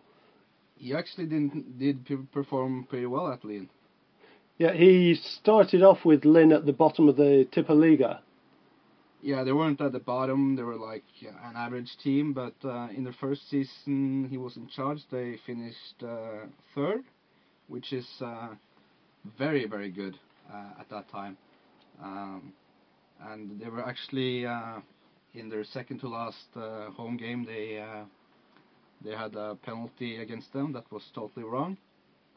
[0.78, 1.98] he actually didn't did
[2.32, 3.70] perform pretty well at Lyn.
[4.58, 8.20] Yeah, he started off with Lyn at the bottom of the Tippeliga.
[9.22, 10.56] Yeah, they weren't at the bottom.
[10.56, 14.56] They were like yeah, an average team, but uh, in the first season he was
[14.58, 15.00] in charge.
[15.12, 17.04] They finished uh, third,
[17.68, 18.50] which is uh,
[19.38, 20.16] very very good
[20.54, 21.38] uh, at that time.
[22.02, 22.54] Um,
[23.20, 24.80] and they were actually uh,
[25.34, 27.44] in their second to last uh, home game.
[27.44, 27.84] They
[29.04, 31.78] they had a penalty against them that was totally wrong,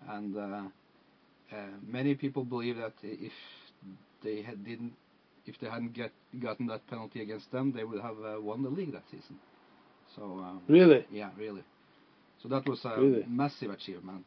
[0.08, 0.34] and
[1.86, 3.32] many people believe that if
[4.22, 4.94] they had didn't
[5.46, 8.68] if they hadn't get gotten that penalty against them, they would have uh, won the
[8.70, 9.38] league that season.
[10.16, 11.05] So um, Really?
[11.12, 11.62] yeah, really.
[12.42, 13.24] So that was a Really?
[13.29, 14.24] massive achievement.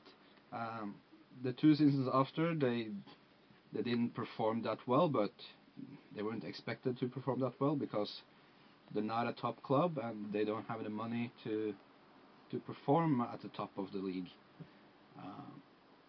[0.52, 0.96] Um,
[1.44, 2.88] the two seasons after, they
[3.74, 5.32] they didn't perform that well, but
[6.16, 8.22] they weren't expected to perform that well because
[8.94, 11.74] they're not a top club and they don't have the money to
[12.52, 14.30] to perform at the top of the league.
[15.18, 15.52] Uh,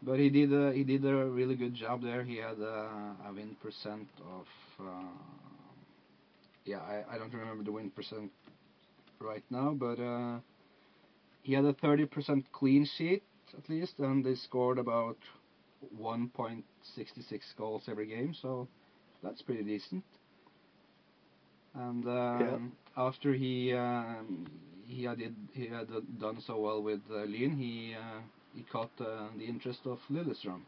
[0.04, 2.22] but he did a, he did a really good job there.
[2.24, 4.46] He had a, a win percent of
[4.80, 5.12] uh,
[6.64, 8.32] yeah I, I don't remember the win percent
[9.20, 10.38] right now, but uh,
[11.42, 13.22] he had a 30% clean sheet
[13.56, 15.18] at least, and they scored about
[15.98, 18.68] 1.66 goals every game, so
[19.22, 20.04] that's pretty decent.
[21.74, 24.46] And um, after he um,
[24.86, 25.20] he had
[25.52, 25.88] he had
[26.18, 27.94] done so well with uh, Lyn, he
[28.54, 30.62] he caught uh, the interest of Lillestrøm.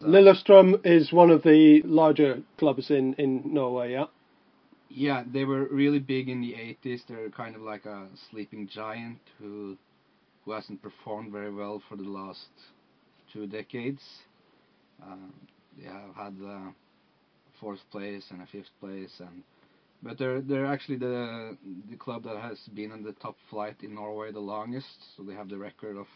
[0.00, 4.06] Lillestrøm is one of the larger clubs in, in Norway, yeah?
[4.90, 7.00] Yeah, they were really big in the 80s.
[7.08, 9.76] They're kind of like a sleeping giant who
[10.44, 12.48] who hasn't performed very well for the last
[13.32, 14.02] two decades.
[15.02, 15.30] Uh,
[15.78, 16.70] they have had uh,
[17.60, 19.42] fourth place and a fifth place, and
[20.02, 21.56] but they're they're actually the
[21.90, 25.16] the club that has been in the top flight in Norway the longest.
[25.16, 26.06] So they have the record of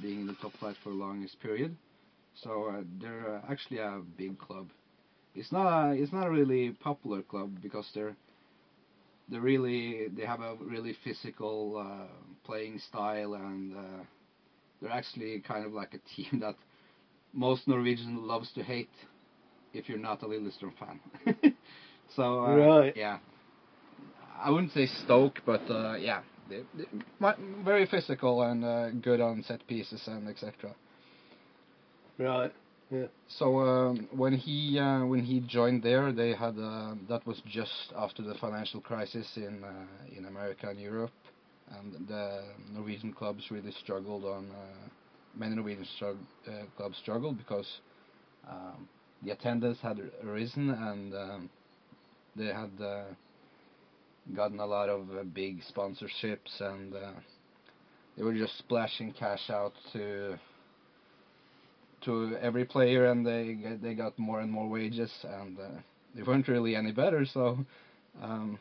[0.00, 1.76] being in the top flight for the longest period.
[2.42, 4.68] So uh, they're uh, actually a big club.
[5.34, 8.14] It's not a, it's not a really popular club because they're
[9.28, 12.06] they really they have a really physical uh,
[12.44, 14.02] playing style and uh,
[14.80, 16.56] they're actually kind of like a team that
[17.32, 18.90] most Norwegians loves to hate
[19.72, 21.00] if you're not a Lillestrøm fan.
[22.16, 22.96] so uh, right.
[22.96, 23.18] yeah,
[24.42, 26.22] I wouldn't say Stoke, but uh, yeah,
[27.64, 30.74] very physical and uh, good on set pieces and etc.
[32.18, 32.52] Right.
[32.90, 33.06] Yeah.
[33.26, 37.92] So um, when he uh, when he joined there, they had uh, that was just
[37.96, 41.12] after the financial crisis in uh, in America and Europe,
[41.70, 44.50] and the Norwegian clubs really struggled on.
[44.50, 44.88] Uh,
[45.34, 47.66] many Norwegian strugg- uh, clubs struggled because
[48.48, 48.88] um,
[49.22, 51.50] the attendance had risen and um,
[52.36, 53.04] they had uh,
[54.34, 56.94] gotten a lot of big sponsorships and
[58.16, 60.38] they were just splashing cash out to
[62.04, 65.68] to every player, and they they got more and more wages, and uh,
[66.14, 67.24] they weren't really any better.
[67.24, 67.58] So,
[68.20, 68.58] um,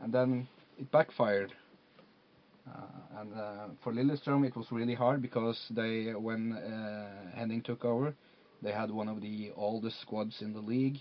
[0.00, 1.52] and then it backfired.
[2.66, 7.84] Uh, and uh, for Lillestrøm, it was really hard because they, when uh, Henning took
[7.84, 8.14] over,
[8.62, 10.98] they had one of the oldest squads in the league,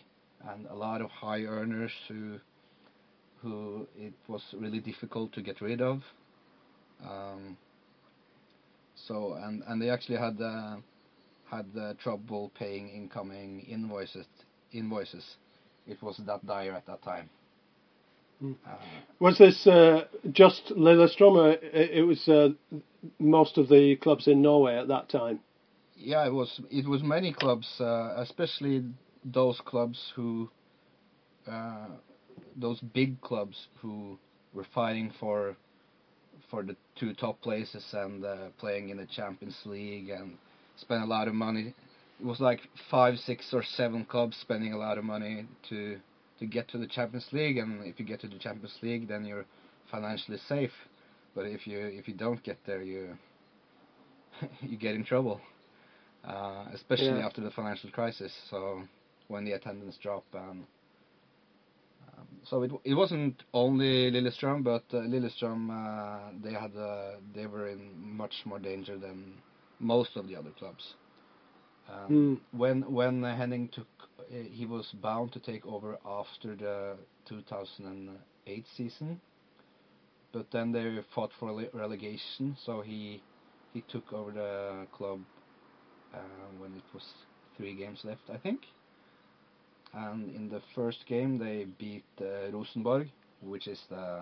[0.49, 2.39] and a lot of high earners who,
[3.41, 6.01] who it was really difficult to get rid of.
[7.03, 7.57] Um,
[8.95, 10.77] so and and they actually had uh,
[11.49, 14.25] had uh, trouble paying incoming invoices.
[14.71, 15.25] Invoices,
[15.85, 17.29] it was that dire at that time.
[18.41, 18.55] Mm.
[18.65, 18.75] Uh,
[19.19, 22.49] was this uh, just Lillestrøm, or it was uh,
[23.19, 25.39] most of the clubs in Norway at that time?
[25.95, 26.59] Yeah, it was.
[26.71, 28.83] It was many clubs, uh, especially
[29.23, 30.49] those clubs who,
[31.47, 31.87] uh,
[32.55, 34.17] those big clubs who
[34.53, 35.55] were fighting for,
[36.49, 38.25] for the two top places and
[38.57, 40.37] playing in the Champions League and
[40.77, 41.73] spent a lot of money.
[42.19, 42.59] It was like
[42.89, 45.97] five, six, or seven clubs spending a lot of money to
[46.39, 49.23] to get to the Champions League, and if you get to the Champions League, then
[49.25, 49.45] you're
[49.91, 50.71] financially safe.
[51.35, 53.15] But if you if you don't get there, you
[54.61, 55.39] you get in trouble,
[56.27, 57.25] uh, especially yeah.
[57.25, 58.33] after the financial crisis.
[58.49, 58.81] So
[59.27, 60.67] when the attendance drop and um,
[62.43, 67.67] so it it wasn't only Lillestrøm, but uh, Lillestrøm uh, they had uh, they were
[67.67, 69.33] in much more danger than
[69.79, 70.95] most of the other clubs.
[71.89, 72.57] Um, mm.
[72.57, 73.87] When when Henning took,
[74.19, 79.19] uh, he was bound to take over after the 2008 season,
[80.31, 83.21] but then they fought for relegation, so he
[83.73, 85.19] he took over the club
[86.13, 86.17] uh,
[86.59, 87.03] when it was
[87.57, 88.61] three games left, I think.
[89.93, 93.09] And in the first game, they beat uh, Rosenborg,
[93.41, 94.21] which is the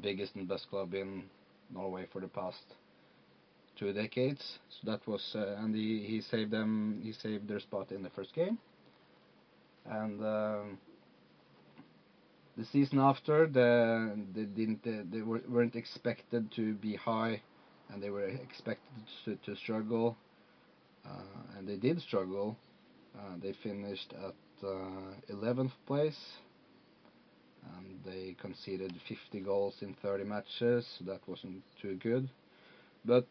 [0.00, 1.24] biggest and best club in
[1.72, 2.62] Norway for the past
[3.76, 4.58] two decades.
[4.70, 7.00] So that was, uh, and he, he saved them.
[7.02, 8.58] He saved their spot in the first game.
[9.86, 10.78] And um,
[12.56, 17.42] the season after, the, they didn't, uh, they were, weren't expected to be high,
[17.92, 20.16] and they were expected to, to struggle,
[21.04, 22.56] uh, and they did struggle.
[23.18, 26.18] Uh, they finished at 11th uh, place,
[27.76, 30.86] and they conceded 50 goals in 30 matches.
[31.06, 32.28] That wasn't too good.
[33.04, 33.26] But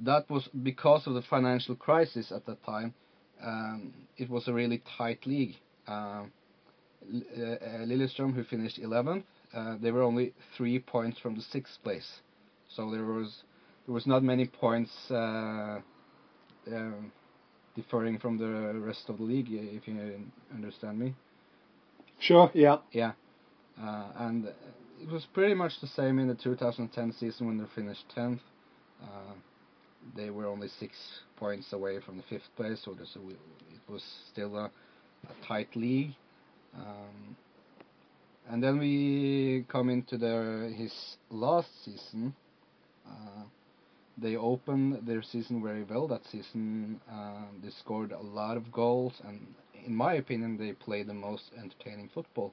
[0.00, 2.94] that was because of the financial crisis at that time.
[3.42, 5.54] Um, it was a really tight league.
[5.86, 6.24] Uh,
[7.08, 12.20] uh, Lillestrøm, who finished 11th, uh, they were only three points from the sixth place,
[12.74, 13.42] so there was
[13.86, 15.78] there was not many points uh,
[16.72, 17.12] um,
[17.76, 20.20] differing from the rest of the league, if you
[20.52, 21.14] understand me.
[22.18, 22.78] Sure, yeah.
[22.92, 23.12] Yeah,
[23.80, 28.04] uh, and it was pretty much the same in the 2010 season when they finished
[28.16, 28.40] 10th.
[29.02, 29.34] Uh,
[30.16, 30.94] they were only six
[31.36, 34.02] points away from the fifth place, so it was
[34.32, 36.14] still a, a tight league.
[36.74, 37.36] Um,
[38.48, 40.92] and then we come into their his
[41.30, 42.34] last season.
[43.06, 43.44] Uh,
[44.18, 47.00] they opened their season very well that season.
[47.10, 49.54] Uh, they scored a lot of goals, and
[49.84, 52.52] in my opinion, they played the most entertaining football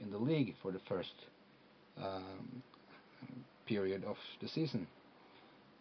[0.00, 1.14] in the league for the first
[2.02, 2.62] um,
[3.66, 4.86] period of the season.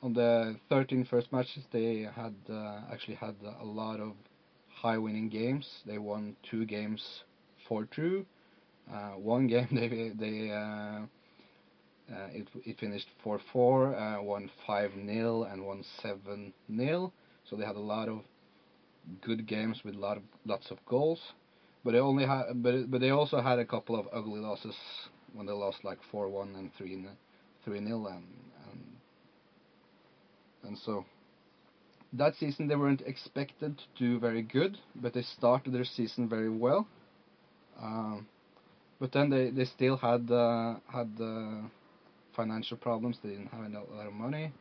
[0.03, 4.13] On the 13 first matches, they had uh, actually had a lot of
[4.69, 5.67] high winning games.
[5.85, 7.23] They won two games
[7.69, 8.25] 4-2.
[8.91, 10.51] Uh, one game they they
[12.11, 17.11] uh, it it finished 4-4, uh, one 5-0, and one 7-0.
[17.49, 18.21] So they had a lot of
[19.21, 21.19] good games with lot of lots of goals.
[21.83, 24.75] But they only had but but they also had a couple of ugly losses
[25.33, 27.05] when they lost like 4-1 and 3
[27.65, 28.23] 3 0 and,
[28.69, 28.81] and
[30.63, 31.05] and so
[32.13, 36.49] that season they weren't expected to do very good, but they started their season very
[36.49, 36.87] well.
[37.81, 38.27] Um,
[38.99, 41.67] but then they, they still had uh, had uh,
[42.35, 43.17] financial problems.
[43.23, 44.53] They didn't have a lot of money,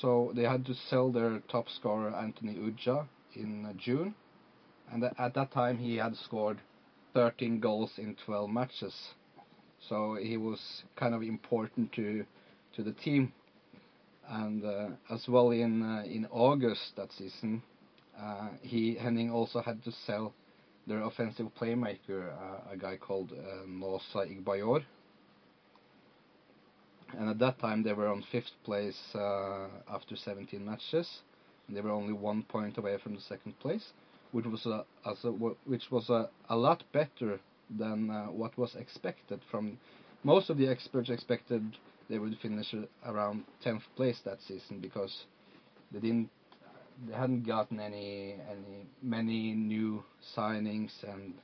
[0.00, 4.14] so they had to sell their top scorer Anthony Ujah in uh, June,
[4.92, 6.60] and at that time he had scored
[7.14, 8.94] 13 goals in 12 matches,
[9.88, 10.60] so he was
[10.96, 12.24] kind of important to
[12.74, 13.32] to the team.
[14.28, 17.62] And uh, as well in uh, in August that season,
[18.20, 20.34] uh, he Henning also had to sell
[20.86, 24.84] their offensive playmaker, uh, a guy called uh, Nosa Igiebor.
[27.18, 31.20] And at that time they were on fifth place uh, after 17 matches,
[31.66, 33.92] and they were only one point away from the second place,
[34.32, 35.14] which was a, a
[35.66, 37.40] which was a, a lot better
[37.70, 39.78] than uh, what was expected from
[40.22, 41.62] most of the experts expected
[42.08, 45.24] they would finish around 10th place that season because
[45.92, 46.30] they didn't
[47.06, 50.02] they hadn't gotten any any many new
[50.36, 51.34] signings and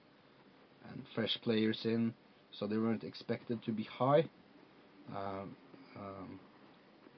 [0.91, 2.13] and fresh players in,
[2.53, 4.29] so they weren't expected to be high.
[5.11, 5.57] Um,
[5.97, 6.41] um,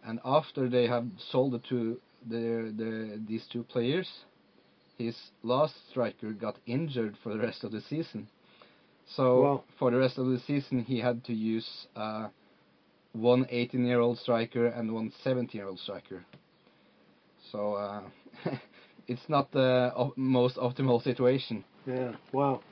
[0.07, 4.09] and after they have sold the two the, the these two players,
[4.99, 8.29] his last striker got injured for the rest of the season.
[9.17, 9.65] So wow.
[9.79, 12.29] for the rest of the season, he had to use uh,
[13.13, 16.25] one 18-year-old striker and one 17-year-old striker.
[17.53, 18.03] So uh,
[19.07, 21.65] it's not the op- most optimal situation.
[21.87, 22.13] Yeah.
[22.33, 22.63] Wow.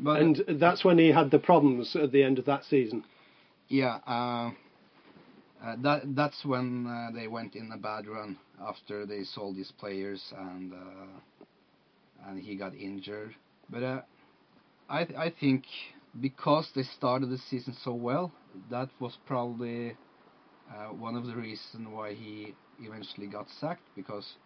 [0.00, 3.04] But and that's when he had the problems at the end of that season.
[3.72, 4.00] Yeah.
[4.06, 4.52] Uh,
[5.64, 9.72] uh, that that's when uh, they went in a bad run after they sold these
[9.72, 10.72] players and
[12.26, 13.34] and he got injured.
[13.70, 14.06] But
[14.88, 15.64] I th- I think
[16.20, 18.32] because they started the season so well,
[18.70, 19.96] that was probably
[20.98, 24.36] one of the reasons why he eventually got sacked because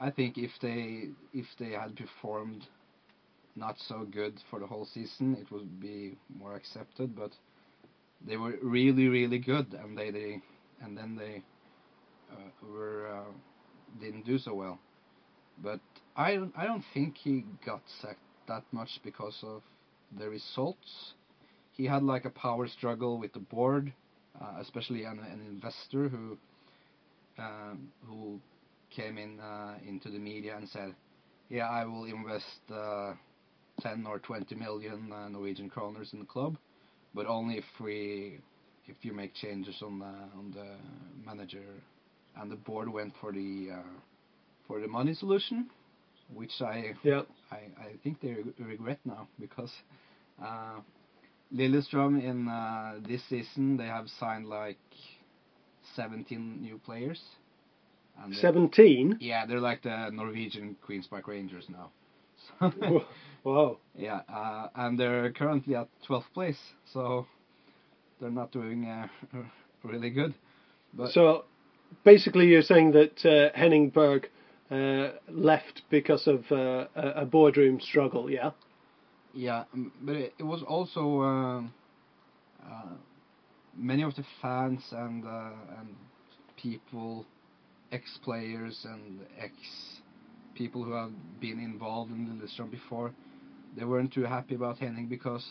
[0.00, 2.66] I think if they if they had performed
[3.56, 7.16] not so good for the whole season, it would be more accepted.
[7.16, 7.32] But
[8.26, 10.42] they were really really good, and they, they
[10.82, 11.42] and then they
[12.32, 13.32] uh, were uh,
[14.00, 14.78] didn't do so well.
[15.62, 15.80] But
[16.16, 19.62] I I don't think he got sacked that much because of
[20.18, 21.14] the results.
[21.72, 23.92] He had like a power struggle with the board,
[24.40, 26.36] uh, especially an, an investor who
[27.38, 28.40] um, who
[28.90, 30.94] came in uh, into the media and said,
[31.48, 33.14] "Yeah, I will invest uh,
[33.80, 36.56] 10 or 20 million uh, Norwegian kroners in the club,
[37.14, 38.38] but only if we
[38.86, 40.66] if you make changes on the on the
[41.24, 41.64] manager."
[42.36, 43.98] And the board went for the uh,
[44.68, 45.68] for the money solution,
[46.32, 47.22] which I yeah.
[47.50, 49.72] I, I think they regret now because
[50.42, 50.80] uh,
[51.52, 54.78] Lillestrøm in uh, this season they have signed like
[55.96, 57.20] 17 new players.
[58.22, 59.16] And 17?
[59.20, 61.90] Yeah, they're like the Norwegian Queens Park Rangers now.
[63.44, 63.78] wow.
[63.96, 66.58] Yeah, uh, and they're currently at 12th place,
[66.92, 67.26] so
[68.20, 69.06] they're not doing uh,
[69.82, 70.34] really good.
[70.92, 71.44] But so
[72.04, 74.28] basically, you're saying that uh, Henning Berg
[74.70, 78.50] uh, left because of uh, a boardroom struggle, yeah?
[79.32, 79.64] Yeah,
[80.02, 81.72] but it, it was also um,
[82.64, 82.94] uh,
[83.76, 85.94] many of the fans and uh, and
[86.56, 87.24] people,
[87.92, 89.54] ex players and ex
[90.54, 93.12] people who have been involved in the Lillestrøm before,
[93.76, 95.44] they weren't too happy about Henning because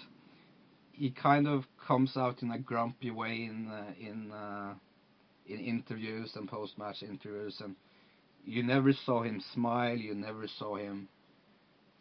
[0.92, 4.74] he kind of comes out in a grumpy way in uh, in uh,
[5.48, 7.76] in interviews and post match interviews and
[8.46, 9.96] you never saw him smile.
[9.96, 11.08] You never saw him.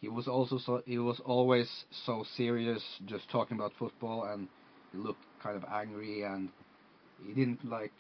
[0.01, 1.69] He was also so he was always
[2.07, 4.49] so serious, just talking about football, and
[4.93, 6.49] he looked kind of angry, and
[7.27, 7.93] he didn't like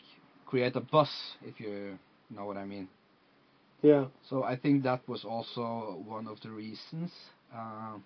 [0.47, 1.11] create a buzz,
[1.43, 1.99] if you
[2.31, 2.89] know what I mean.
[3.83, 4.07] Yeah.
[4.31, 7.11] So I think that was also one of the reasons.
[7.55, 7.99] Uh,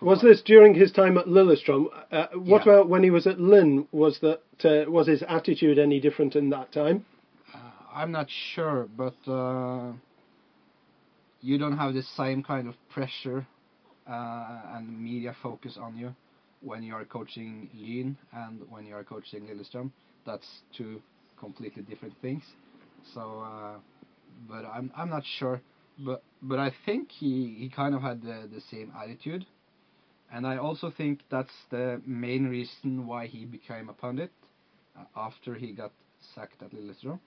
[0.00, 1.86] Was this during his time at Lillestrøm?
[2.10, 2.72] Uh, what Yeah.
[2.72, 3.86] about when he was at Lyn?
[3.92, 7.04] Was that uh, was his attitude any different in that time?
[7.54, 7.58] Uh,
[7.94, 9.92] I'm not sure, but uh,
[11.40, 13.46] you don't have the same kind of pressure
[14.08, 16.14] uh, and media focus on you
[16.60, 19.90] when you are coaching Lyn and when you are coaching Lillestrøm.
[20.26, 21.00] That's two
[21.38, 22.42] completely different things.
[23.14, 23.78] So, uh,
[24.48, 25.60] but I'm I'm not sure.
[25.98, 29.46] But but I think he, he kind of had the, the same attitude,
[30.32, 34.32] and I also think that's the main reason why he became a pundit
[34.98, 35.92] uh, after he got
[36.34, 37.18] sacked at Lillestrøm.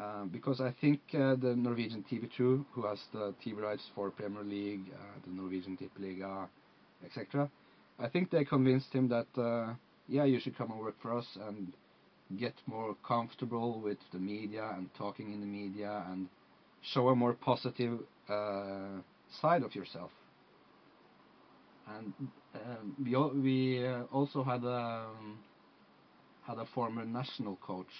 [0.00, 4.42] Uh, because I think uh, the Norwegian TV2, who has the TV rights for Premier
[4.42, 6.48] League, uh, the Norwegian Tippeliga,
[7.04, 7.50] etc.,
[7.98, 9.74] I think they convinced him that uh,
[10.08, 11.72] yeah, you should come and work for us and
[12.38, 16.28] get more comfortable with the media and talking in the media and
[16.82, 19.00] show a more positive uh,
[19.40, 20.10] side of yourself.
[21.88, 22.12] And
[22.54, 25.38] um, we we uh, also had a um,
[26.46, 27.92] had a former national coach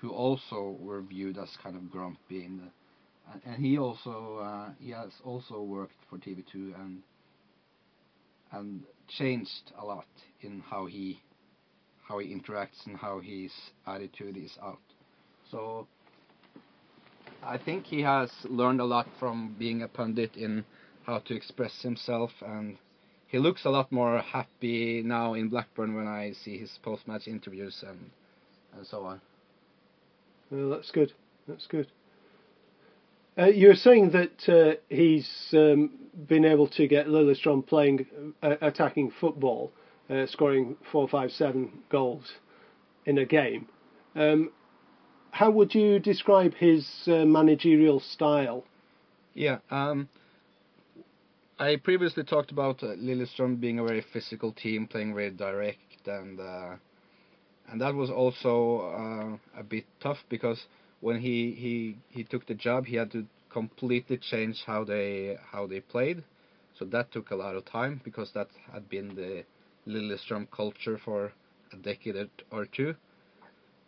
[0.00, 4.70] who also were viewed as kind of grumpy in the, and, and he also uh,
[4.78, 7.02] he has also worked for TV2 and
[8.52, 8.82] and
[9.18, 10.06] changed a lot
[10.40, 11.20] in how he
[12.08, 13.50] how he interacts and how his
[13.86, 14.78] attitude is out.
[15.50, 15.88] So
[17.42, 20.64] I think he has learned a lot from being a pundit in
[21.04, 22.78] how to express himself and
[23.28, 27.84] he looks a lot more happy now in Blackburn when I see his post-match interviews
[27.86, 28.10] and
[28.76, 29.20] and so on.
[30.50, 31.12] Well, that's good.
[31.48, 31.88] That's good.
[33.38, 35.90] Uh, you were saying that uh, he's um,
[36.28, 38.06] been able to get Lillestrøm playing
[38.42, 39.72] uh, attacking football,
[40.08, 42.24] uh, scoring four, five, seven goals
[43.04, 43.68] in a game.
[44.14, 44.50] Um,
[45.30, 48.64] how would you describe his uh, managerial style?
[49.34, 49.58] Yeah.
[49.70, 50.08] Um,
[51.58, 56.38] I previously talked about uh, Lillestrøm being a very physical team, playing very direct, and
[56.40, 56.76] uh,
[57.68, 58.80] and that was also
[59.56, 60.66] uh, a bit tough because
[61.00, 65.66] when he, he he took the job, he had to completely change how they how
[65.66, 66.22] they played.
[66.78, 69.44] So that took a lot of time because that had been the
[69.86, 71.32] Lillestrøm culture for
[71.72, 72.94] a decade or- two.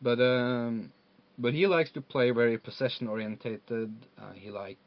[0.00, 0.92] But um,
[1.38, 3.92] but he likes to play very possession orientated.
[4.20, 4.78] Uh, he like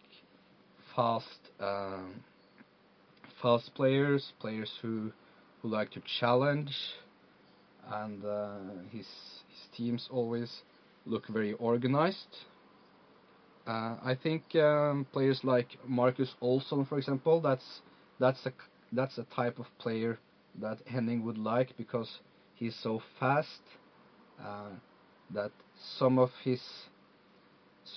[0.96, 2.24] fast um,
[3.42, 5.12] fast players, players who
[5.62, 6.76] who like to challenge,
[7.92, 8.58] and uh,
[8.92, 9.08] his
[9.50, 10.62] his teams always
[11.06, 12.38] look very organized.
[13.68, 17.82] Uh, I think um, players like Marcus Olsson, for example, that's
[18.20, 18.52] that's a
[18.92, 20.20] that's a type of player
[20.60, 22.20] that Henning would like because
[22.56, 23.62] he's so fast.
[25.34, 25.52] That
[25.98, 26.62] some of his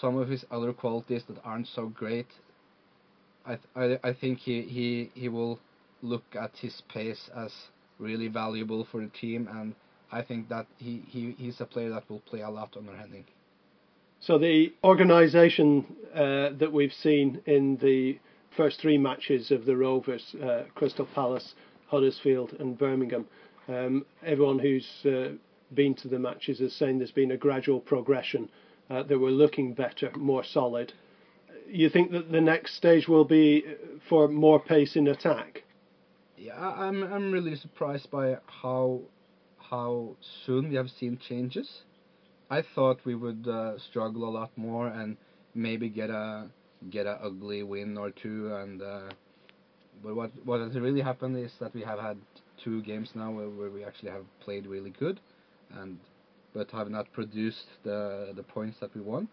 [0.01, 2.27] some of his other qualities that aren't so great.
[3.47, 5.59] I th- I, I think he, he he will
[6.03, 7.53] look at his pace as
[7.99, 9.75] really valuable for the team, and
[10.11, 13.25] I think that he, he he's a player that will play a lot under Henning.
[14.21, 18.19] So the organisation uh, that we've seen in the
[18.57, 21.55] first three matches of the Rovers, uh, Crystal Palace,
[21.89, 23.27] Huddersfield, and Birmingham,
[23.69, 25.35] um, everyone who's uh,
[25.75, 28.49] been to the matches is saying there's been a gradual progression.
[28.91, 30.93] Uh, that we're looking better, more solid.
[31.67, 33.65] You think that the next stage will be
[34.11, 35.63] for more pace in attack?
[36.37, 39.01] Yeah, I'm I'm really surprised by how
[39.71, 41.83] how soon we have seen changes.
[42.51, 45.17] I thought we would uh, struggle a lot more and
[45.55, 46.49] maybe get a
[46.91, 48.55] get a ugly win or two.
[48.55, 49.11] And uh,
[50.03, 52.19] but what what has really happened is that we have had
[52.63, 55.21] two games now where, where we actually have played really good,
[55.73, 55.99] and
[56.55, 59.31] but have not produced the the points that we want.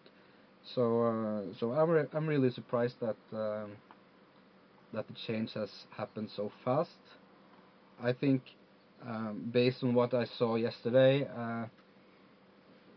[0.74, 3.16] So uh, so I'm re- I'm really surprised that.
[3.32, 3.72] Um,
[4.92, 6.90] that the change has happened so fast.
[8.02, 8.42] I think,
[9.06, 11.66] um, based on what I saw yesterday, uh,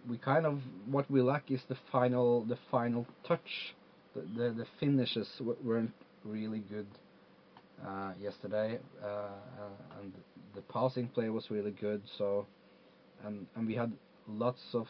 [0.09, 3.75] we kind of what we lack is the final the final touch.
[4.13, 5.27] The the, the finishes
[5.63, 6.87] weren't really good
[7.85, 10.13] uh, yesterday, uh, and
[10.53, 12.01] the passing play was really good.
[12.17, 12.45] So,
[13.25, 13.91] and and we had
[14.27, 14.87] lots of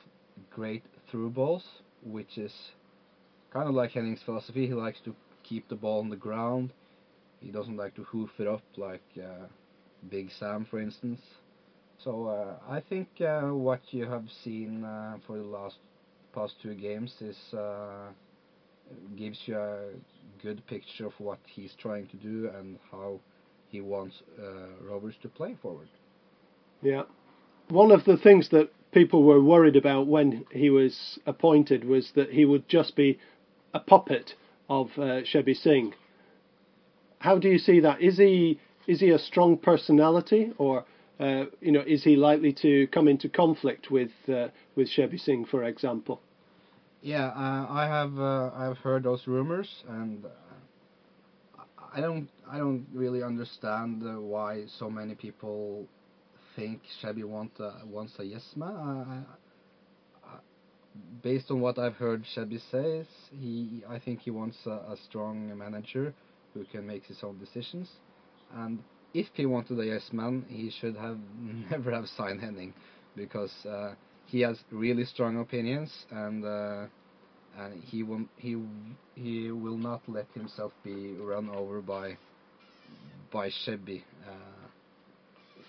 [0.51, 1.63] great through balls,
[2.03, 2.53] which is
[3.51, 4.67] kind of like Henning's philosophy.
[4.67, 6.71] He likes to keep the ball on the ground.
[7.41, 9.45] He doesn't like to hoof it up like uh,
[10.09, 11.21] Big Sam, for instance.
[12.03, 15.77] So uh, I think uh, what you have seen uh, for the last
[16.33, 18.09] past two games is uh,
[19.17, 19.89] gives you a
[20.43, 23.19] good picture of what he's trying to do and how
[23.69, 25.87] he wants uh, Rovers to play forward.
[26.81, 27.03] Yeah.
[27.69, 32.31] One of the things that people were worried about when he was appointed was that
[32.31, 33.19] he would just be
[33.73, 34.33] a puppet
[34.69, 35.93] of uh, Shebby Singh.
[37.19, 38.01] How do you see that?
[38.01, 40.85] Is he is he a strong personality, or
[41.19, 45.45] uh, you know, is he likely to come into conflict with uh, with Shebby Singh,
[45.45, 46.21] for example?
[47.01, 51.63] Yeah, uh, I have uh, I've heard those rumors, and uh,
[51.93, 55.87] I don't I don't really understand uh, why so many people
[56.55, 57.51] think Shebby want
[57.85, 59.25] wants a yes man.
[61.21, 63.05] Based on what I've heard Shebby says,
[63.39, 66.13] he I think he wants a, a strong manager
[66.53, 67.89] who can make his own decisions.
[68.53, 68.79] And
[69.13, 71.17] if he wanted a yes man, he should have
[71.71, 72.73] never have signed Henning,
[73.15, 73.95] because uh,
[74.27, 76.85] he has really strong opinions and uh,
[77.57, 78.57] and he will he
[79.15, 82.17] he will not let himself be run over by
[83.31, 84.03] by Shebby.
[84.27, 84.54] Uh,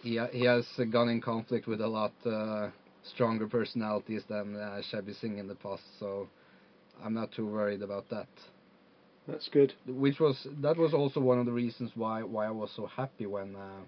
[0.06, 2.68] he he has gone in conflict with a lot uh,
[3.02, 6.28] stronger personalities than uh, Shebby Singh in the past, so
[7.04, 8.28] I'm not too worried about that.
[9.26, 9.72] That's good.
[9.86, 13.26] Which was that was also one of the reasons why why I was so happy
[13.26, 13.82] when uh,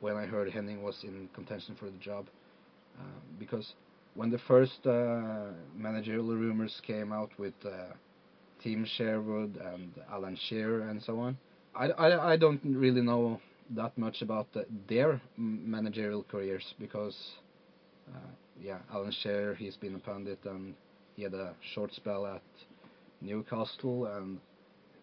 [0.00, 2.26] when I heard Henning was in contention for the job,
[3.00, 3.74] uh, because
[4.14, 5.46] when the first uh,
[5.76, 7.92] managerial rumors came out with uh,
[8.62, 11.36] Tim Sherwood and Alan Shearer and so on,
[11.74, 13.40] I, I, I don't really know
[13.70, 17.16] that much about the, their managerial careers because
[18.14, 20.74] uh, yeah Alan Shearer he's been a pundit and
[21.16, 22.42] he had a short spell at
[23.20, 24.38] Newcastle and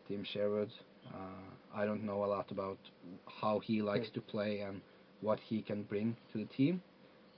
[0.08, 0.72] Tim Sherwood.
[1.14, 1.18] Uh,
[1.76, 2.78] I don't know a lot about
[3.42, 4.82] how he likes to play and
[5.22, 6.82] what he can bring to the team.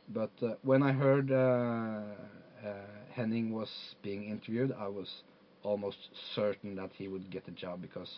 [0.09, 2.73] But uh, when I heard uh, uh,
[3.11, 3.69] Henning was
[4.03, 5.07] being interviewed, I was
[5.63, 5.97] almost
[6.35, 8.09] certain that he would get the job because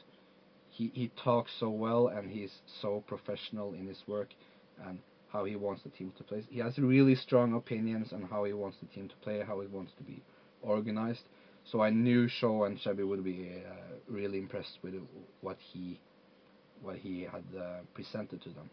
[0.76, 2.52] he, he talks so well and he's
[2.82, 4.30] so professional in his work
[4.86, 5.00] and
[5.32, 6.44] how he wants the team to play.
[6.50, 9.68] He has really strong opinions on how he wants the team to play, how he
[9.68, 10.22] wants to be
[10.62, 11.22] organized.
[11.72, 14.96] So I knew Shaw and Shebby would be uh, really impressed with
[15.42, 16.00] what he
[16.82, 18.70] what he had uh, presented to them.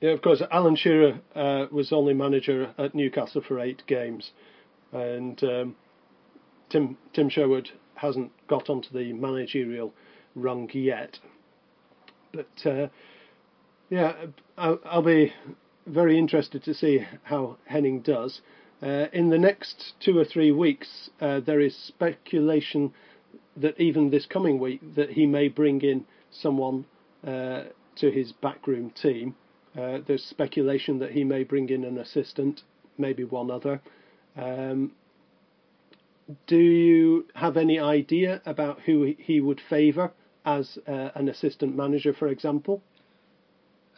[0.00, 0.42] Yeah, of course.
[0.50, 4.32] Alan Shearer uh, was only manager at Newcastle for eight games,
[4.92, 5.76] and um,
[6.68, 9.94] Tim Tim Sherwood hasn't got onto the managerial
[10.34, 11.18] rung yet.
[12.32, 12.88] But uh,
[13.90, 14.14] yeah,
[14.56, 15.32] I'll, I'll, be
[15.86, 18.40] very interested to see how Henning does.
[18.82, 22.92] Uh, in the next two or three weeks, uh, there is speculation
[23.56, 26.86] that even this coming week that he may bring in someone
[27.26, 27.64] uh,
[27.96, 29.34] to his backroom team.
[29.78, 32.62] Uh, there's speculation that he may bring in an assistant,
[32.98, 33.80] maybe one other.
[34.36, 34.92] Um,
[36.46, 40.12] do you have any idea about who he would favour
[40.44, 42.82] as uh, an assistant manager, for example?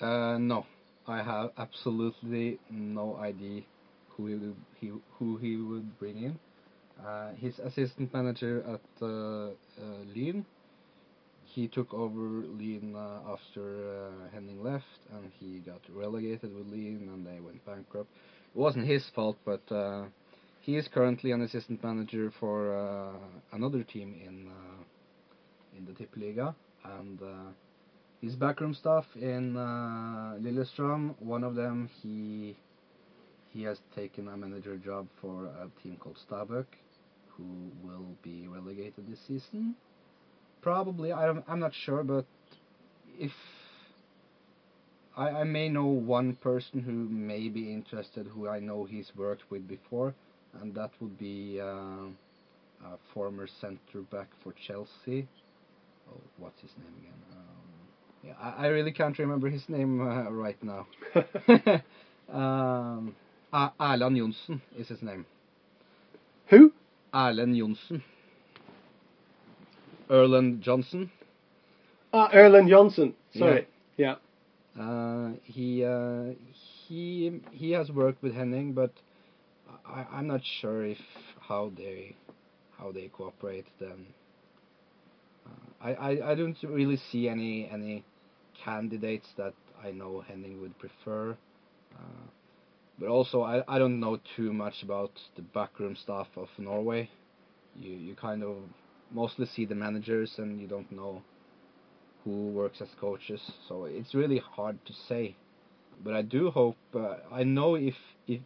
[0.01, 0.67] Uh, no,
[1.07, 3.63] I have absolutely no idea
[4.11, 6.39] who he would, he, who he would bring in.
[7.05, 9.51] Uh, his assistant manager at uh, uh,
[10.15, 10.45] Lyn,
[11.45, 17.09] he took over Lyn uh, after uh, Henning left, and he got relegated with Lyn,
[17.13, 18.09] and they went bankrupt.
[18.55, 19.63] It wasn't his fault, but
[20.61, 23.13] he is currently an assistant manager for
[23.53, 24.49] another team in
[25.77, 26.55] in the Tippeliga,
[26.85, 27.19] and
[28.21, 31.15] his backroom staff in Lillestrøm.
[31.21, 32.57] One of them, he
[33.51, 36.67] he has taken a manager job for a team called Stabæk,
[37.37, 39.77] who will be relegated this season.
[40.61, 42.25] Probably, I'm, I'm not sure, but
[43.19, 43.31] if
[45.17, 49.49] I, I may know one person who may be interested, who I know he's worked
[49.51, 50.15] with before,
[50.61, 51.67] and that would be uh,
[52.85, 55.29] a former centre back for Chelsea.
[56.39, 57.13] What's his name again?
[57.33, 57.45] Um,
[58.23, 60.87] yeah, I, I really can't remember his name uh, right now.
[62.33, 63.15] um,
[63.53, 65.27] Erland Johnsen is his name.
[66.49, 66.73] Who?
[67.13, 68.03] Erlend Johnsen.
[70.11, 71.11] Erland Johnsen.
[72.13, 73.15] Ah, Erland Johnsen.
[73.37, 73.67] Sorry.
[73.97, 74.17] Yeah.
[74.77, 74.83] yeah.
[74.83, 78.91] Uh, he uh, he he has worked with Henning, but
[79.87, 80.99] I, I'm not sure if
[81.41, 82.17] how they
[82.77, 83.67] how they cooperate.
[83.79, 84.07] Then
[85.81, 88.05] I, I I don't really see any any
[88.65, 91.37] candidates that I know Henning would prefer.
[91.95, 92.27] Uh,
[92.99, 97.11] but also, I, I don't know too much about the backroom staff of Norway.
[97.79, 98.57] You you kind of
[99.11, 101.23] mostly see the managers and you don't know
[102.25, 103.41] who works as coaches.
[103.69, 105.37] So it's really hard to say.
[106.03, 106.77] But I do hope.
[106.95, 107.95] Uh, I know if
[108.27, 108.41] if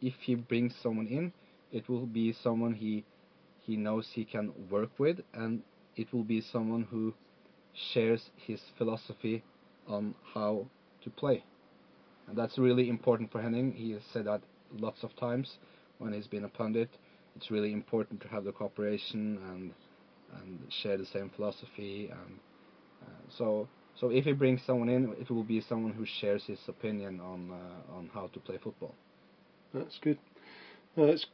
[0.00, 1.32] if he brings someone in,
[1.72, 3.04] it will be someone he
[3.62, 5.62] he knows he can work with, and
[5.96, 7.14] it will be someone who
[7.92, 9.42] shares his philosophy
[9.88, 10.66] on how
[11.02, 11.42] to play.
[12.28, 13.72] And that's really important for Henning.
[13.72, 14.42] He has said that
[14.78, 15.58] lots of times
[15.98, 16.90] when he's been a pundit.
[17.36, 19.72] It's really important to have the cooperation and
[20.42, 22.10] and share the same philosophy.
[22.10, 22.38] And
[23.02, 23.68] uh, so
[24.00, 27.50] so if he brings someone in, it will be someone who shares his opinion on
[27.52, 28.94] uh, on how to play football.
[29.72, 30.18] That's good.
[30.98, 31.26] Uh, it's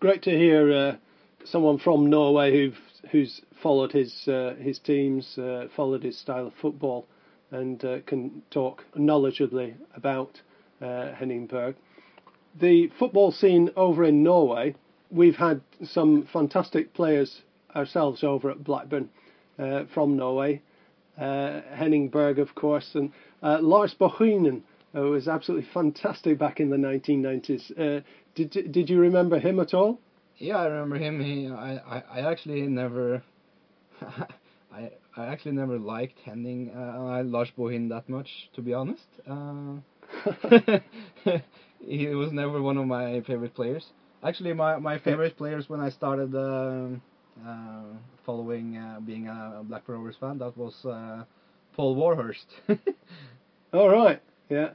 [0.00, 0.96] great to hear uh,
[1.44, 2.78] someone from Norway who've
[3.10, 7.06] who's followed his uh, his teams, uh, followed his style of football,
[7.50, 10.40] and uh, can talk knowledgeably about
[10.80, 11.76] uh, Henning Berg.
[12.60, 14.74] The football scene over in Norway,
[15.10, 17.42] we've had some fantastic players
[17.74, 19.08] ourselves over at Blackburn
[19.94, 20.60] from Norway.
[21.16, 23.12] Henning Berg, of course, and
[23.42, 24.62] Lars Bohinen,
[24.92, 27.70] was absolutely fantastic back in the 1990s.
[27.78, 28.02] Uh,
[28.34, 29.98] did did you remember him at all?
[30.38, 31.20] Yeah, I remember him.
[31.20, 33.22] He, I, I, I actually never,
[34.72, 39.06] I, I actually never liked Henning uh, Lars Bohin that much, to be honest.
[39.28, 39.76] Uh,
[41.86, 43.92] he was never one of my favorite players.
[44.22, 46.88] Actually, my my favorite players when I started uh,
[47.46, 47.82] uh,
[48.24, 51.24] following uh, being a Blackburn Rovers fan, that was uh,
[51.74, 52.46] Paul Warhurst.
[53.72, 54.20] All right.
[54.48, 54.70] Yeah.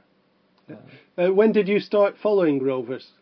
[1.18, 3.12] Uh, when did you start following Rovers?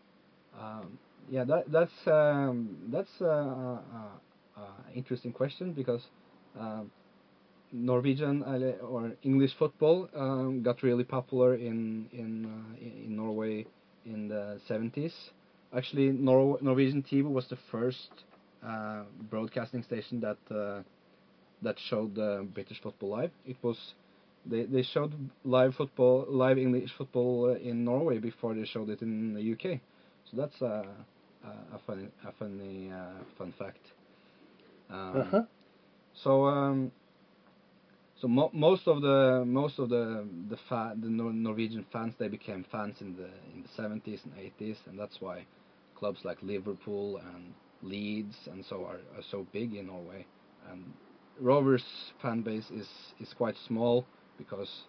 [0.59, 0.97] Um,
[1.29, 3.79] yeah, that that's um, that's uh, uh,
[4.57, 4.61] uh,
[4.95, 6.01] interesting question because
[6.59, 6.91] um,
[7.71, 13.65] Norwegian uh, or English football um, got really popular in in uh, in Norway
[14.05, 15.13] in the 70s.
[15.75, 18.09] Actually, Nor- Norwegian TV was the first
[18.65, 20.37] uh, broadcasting station that
[21.61, 22.15] that showed
[22.53, 23.31] British football live.
[23.45, 23.77] It was
[24.45, 25.13] they they showed
[25.43, 29.81] live football, live English football uh, in Norway before they showed it in the UK.
[30.29, 30.85] So that's a
[31.75, 33.93] a, funny a funny uh, fun fact.
[34.89, 35.45] Um, uh-huh.
[36.13, 36.91] So um,
[38.15, 42.27] so mo- most of the most of the the fa- the Nor- Norwegian fans they
[42.27, 45.45] became fans in the in the 70s and 80s, and that's why
[45.95, 50.25] clubs like Liverpool and Leeds and so are, are so big in Norway.
[50.69, 50.93] And
[51.39, 52.89] Rovers fan base is
[53.19, 54.05] is quite small
[54.37, 54.83] because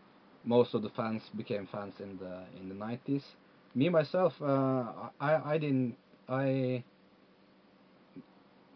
[0.44, 3.24] most of the fans became fans in the in the 90s.
[3.74, 5.96] Me myself, uh, I I didn't
[6.28, 6.84] I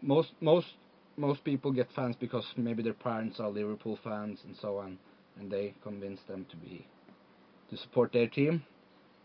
[0.01, 0.67] most most
[1.17, 4.97] most people get fans because maybe their parents are Liverpool fans and so on,
[5.39, 6.85] and they convince them to be
[7.69, 8.63] to support their team.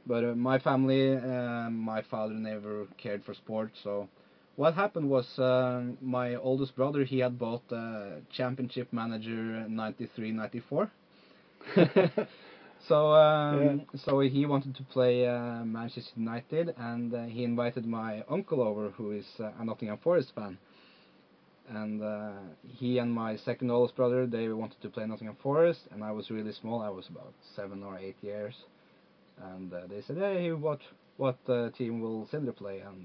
[0.06, 4.08] But uh, my family, uh, my father never cared for sports, so
[4.56, 10.90] what happened was uh, my oldest brother he had bought uh, Championship Manager 93-94
[12.86, 14.00] so um, yeah.
[14.04, 18.90] so he wanted to play uh, Manchester United, and uh, he invited my uncle over,
[18.90, 20.58] who is uh, a Nottingham Forest fan.
[21.70, 22.32] And uh,
[22.66, 26.30] he and my second oldest brother, they wanted to play Nottingham Forest, and I was
[26.30, 26.80] really small.
[26.80, 28.54] I was about seven or eight years,
[29.42, 30.80] and uh, they said, "Hey, what
[31.18, 33.04] what uh, team will Sindre play?" And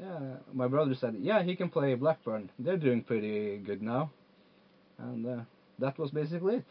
[0.00, 2.50] yeah, my brother said, "Yeah, he can play Blackburn.
[2.58, 4.10] They're doing pretty good now."
[4.98, 5.44] And
[5.80, 6.66] that was basically it.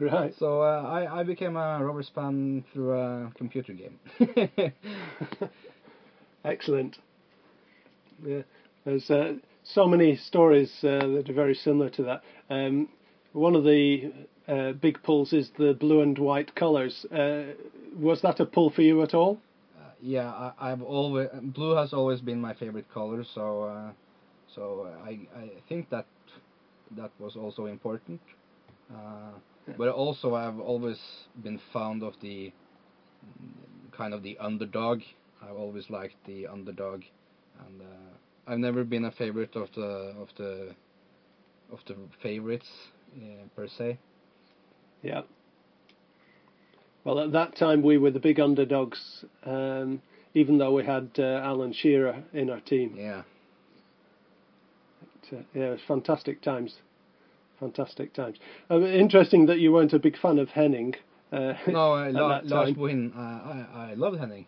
[0.00, 0.32] Right.
[0.38, 3.98] So uh, I I became a Rovers fan through a computer game.
[6.44, 6.98] Excellent.
[8.24, 8.42] Yeah,
[8.84, 9.34] there's uh,
[9.64, 12.22] so many stories uh, that are very similar to that.
[12.48, 12.88] Um,
[13.32, 14.12] one of the
[14.46, 17.04] uh, big pulls is the blue and white colours.
[17.06, 17.54] Uh,
[17.98, 19.38] was that a pull for you at all?
[19.76, 23.24] Uh, yeah, I, have always blue has always been my favorite color.
[23.34, 23.92] So
[24.54, 26.06] so I I think that
[26.96, 28.20] that was also important.
[29.76, 30.98] But also I've always
[31.42, 32.52] been fond of the
[33.96, 35.00] kind of the underdog.
[35.42, 37.02] I've always liked the underdog,
[37.66, 37.94] and uh,
[38.46, 40.74] I've never been a favorite of the of the
[41.72, 42.68] of the favorites
[43.16, 43.98] uh, per se.
[45.02, 45.22] Yeah.
[47.04, 50.02] Well, at that time we were the big underdogs, um,
[50.34, 52.94] even though we had uh, Alan Shearer in our team.
[52.96, 53.22] Yeah.
[55.30, 56.74] Uh, yeah, it was fantastic times
[57.58, 58.38] fantastic times.
[58.70, 60.94] Uh, interesting that you weren't a big fan of Henning.
[61.32, 63.14] Uh, no, uh, La- Lars Bohin.
[63.16, 64.46] Uh, I I loved Henning.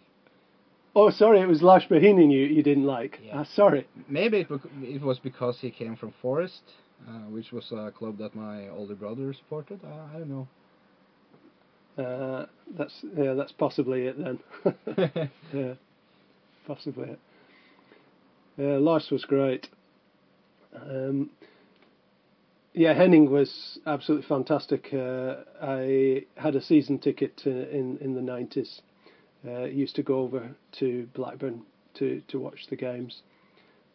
[0.94, 3.20] Oh, sorry, it was Lars Bohinen you, you didn't like.
[3.22, 3.40] Yeah.
[3.40, 3.86] Ah, sorry.
[4.08, 4.48] Maybe it,
[4.82, 6.62] it was because he came from Forest,
[7.08, 9.80] uh, which was a club that my older brother supported.
[9.84, 10.48] I don't know.
[12.02, 12.46] Uh,
[12.76, 14.40] that's yeah, that's possibly it then.
[15.52, 15.74] yeah,
[16.66, 17.20] possibly it.
[18.56, 19.68] Yeah, Lars was great.
[20.74, 21.30] Um,
[22.72, 24.88] yeah, Henning was absolutely fantastic.
[24.92, 28.82] Uh, I had a season ticket uh, in in the nineties.
[29.46, 31.62] Uh, used to go over to Blackburn
[31.94, 33.22] to to watch the games.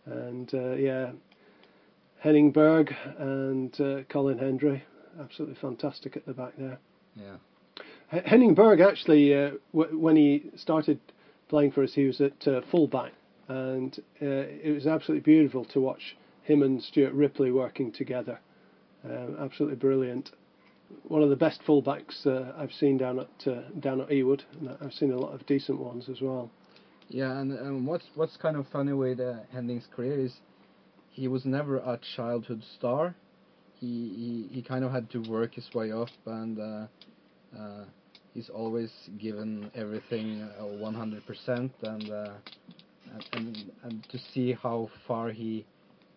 [0.05, 1.11] And uh, yeah,
[2.19, 4.83] Henning Berg and uh, Colin Hendry,
[5.19, 6.79] absolutely fantastic at the back there.
[7.15, 7.37] Yeah.
[8.11, 10.99] H- Henning Berg actually, uh, w- when he started
[11.49, 13.13] playing for us, he was at uh, fullback,
[13.47, 18.39] and uh, it was absolutely beautiful to watch him and Stuart Ripley working together.
[19.05, 20.31] Um, absolutely brilliant.
[21.07, 24.69] One of the best fullbacks uh, I've seen down at uh, down at Ewood, and
[24.81, 26.49] I've seen a lot of decent ones as well.
[27.09, 30.33] Yeah, and um, what's what's kind of funny with uh, Henning's career is
[31.11, 33.15] he was never a childhood star.
[33.79, 36.87] He he, he kind of had to work his way up, and uh,
[37.57, 37.85] uh,
[38.33, 41.71] he's always given everything uh, 100%.
[41.83, 42.33] And, uh,
[43.11, 45.65] and and and to see how far he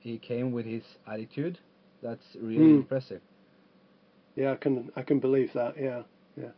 [0.00, 1.58] he came with his attitude,
[2.02, 2.76] that's really Mm.
[2.78, 3.20] impressive.
[4.36, 5.74] Yeah, I can I can believe that.
[5.80, 6.02] Yeah,
[6.36, 6.50] yeah.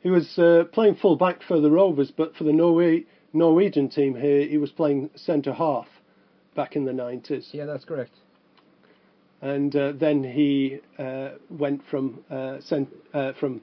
[0.00, 4.14] He was uh, playing full back for the Rovers, but for the Norwe- Norwegian team
[4.14, 5.88] here, he was playing centre half
[6.54, 7.48] back in the nineties.
[7.52, 8.12] Yeah, that's correct.
[9.42, 13.60] and uh, then he uh, went from uh, cent- uh, from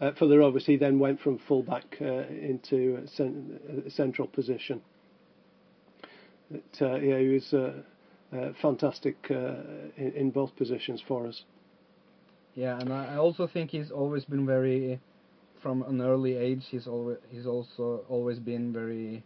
[0.00, 0.66] uh, for the Rovers.
[0.66, 4.82] He then went from fullback uh, into a cen- a central position.
[6.50, 7.54] But, uh, yeah, he was
[8.60, 9.54] fantastic uh,
[9.96, 11.42] in, in both positions for us.
[12.54, 14.98] Yeah, and I also think he's always been very,
[15.62, 19.22] from an early age, he's always he's also always been very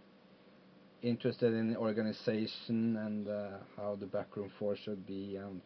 [1.02, 5.36] interested in organization and uh, how the backroom force should be.
[5.36, 5.60] And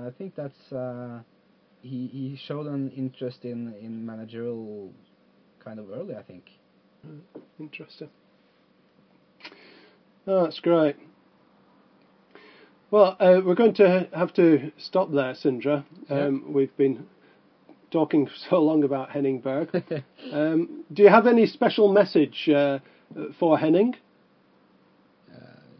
[0.00, 1.20] I think that's uh,
[1.82, 4.90] he he showed an interest in in managerial
[5.62, 6.14] kind of early.
[6.16, 6.44] I think.
[7.60, 8.08] Interesting.
[10.26, 10.96] Oh, that's great.
[12.94, 15.84] Well, uh, we're going to have to stop there, Sindre.
[16.08, 17.08] Um, We've been
[17.90, 19.68] talking so long about Henning Berg.
[20.32, 22.78] um, do you have any special message uh,
[23.40, 23.96] for Henning?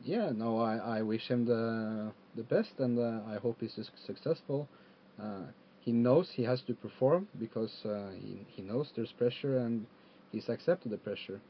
[0.02, 4.68] Yeah, no, I, I wish him the the best, and uh, I hope he's successful.
[5.16, 5.44] Uh,
[5.82, 9.86] he knows he has to perform because uh, he he knows there's pressure, and
[10.32, 11.40] he's accepted the pressure.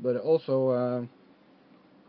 [0.00, 1.02] But also, uh,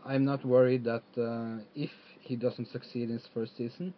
[0.06, 1.90] I'm not worried that uh, if
[2.20, 3.94] he doesn't succeed in his first season,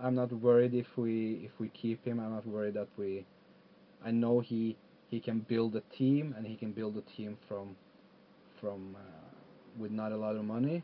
[0.00, 2.20] I'm not worried if we if we keep him.
[2.20, 3.26] I'm not worried that we.
[4.04, 4.76] I know he
[5.10, 7.76] he can build a team, and he can build a team from
[8.60, 9.28] from uh,
[9.78, 10.82] with not a lot of money.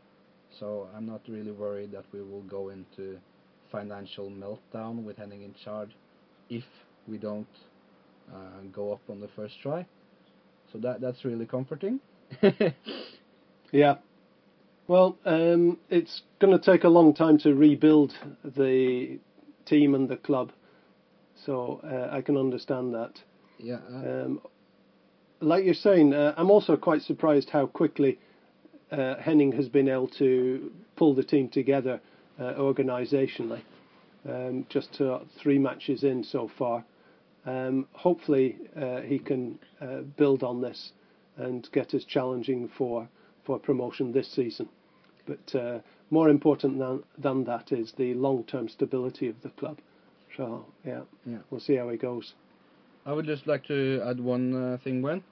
[0.59, 3.19] So I'm not really worried that we will go into
[3.71, 5.91] financial meltdown with Henning in charge
[6.49, 6.65] if
[7.07, 7.47] we don't
[8.33, 9.85] uh, go up on the first try.
[10.71, 11.99] So that that's really comforting.
[13.71, 13.97] Yeah.
[14.87, 18.13] Well, um, it's going to take a long time to rebuild
[18.43, 19.19] the
[19.65, 20.53] team and the club,
[21.45, 23.19] so uh, I can understand that.
[23.59, 23.79] yeah.
[23.91, 24.41] Uh, Um,
[25.39, 28.17] like you're saying, uh, I'm also quite surprised how quickly
[28.91, 31.99] uh, Henning has been able to pull the team together
[32.39, 33.61] uh, organisationally.
[34.27, 36.85] Um, just uh, three matches in so far.
[37.45, 40.91] Um, hopefully, uh, he can uh, build on this
[41.35, 43.07] and get us challenging for
[43.45, 44.67] for promotion this season.
[45.27, 49.77] But uh, more important than than that is the long-term stability of the club.
[50.37, 51.39] So yeah, Yeah.
[51.49, 52.33] we'll see how it goes.
[53.05, 55.23] I would just like to add one uh, thing, Wen.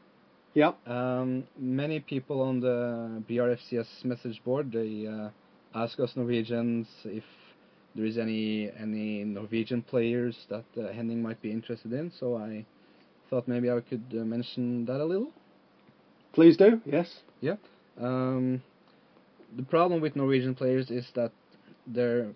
[0.53, 0.71] Yeah.
[0.87, 5.29] Um, many people on the BRFCS message board they uh,
[5.73, 7.23] ask us Norwegians if
[7.95, 12.11] there is any any Norwegian players that uh, Henning might be interested in.
[12.19, 12.65] So I
[13.29, 15.31] thought maybe I could uh, mention that a little.
[16.33, 16.81] Please do.
[16.85, 17.07] Yes.
[17.41, 17.55] Yeah.
[17.99, 18.61] Um,
[19.55, 21.31] the problem with Norwegian players is that
[21.87, 22.27] they're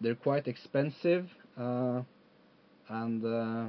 [0.00, 1.28] they're quite expensive,
[1.58, 2.02] uh,
[2.88, 3.68] and uh,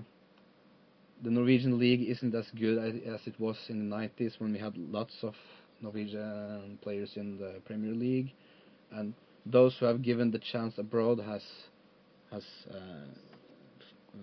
[1.23, 4.59] the Norwegian league isn't as good as, as it was in the 90s when we
[4.59, 5.33] had lots of
[5.81, 8.31] Norwegian players in the Premier League,
[8.91, 9.13] and
[9.45, 11.43] those who have given the chance abroad has
[12.31, 14.17] has uh,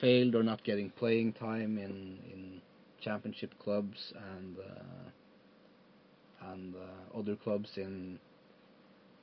[0.00, 2.60] failed or not getting playing time in in
[3.00, 4.56] championship clubs and.
[6.40, 8.18] And uh, other clubs in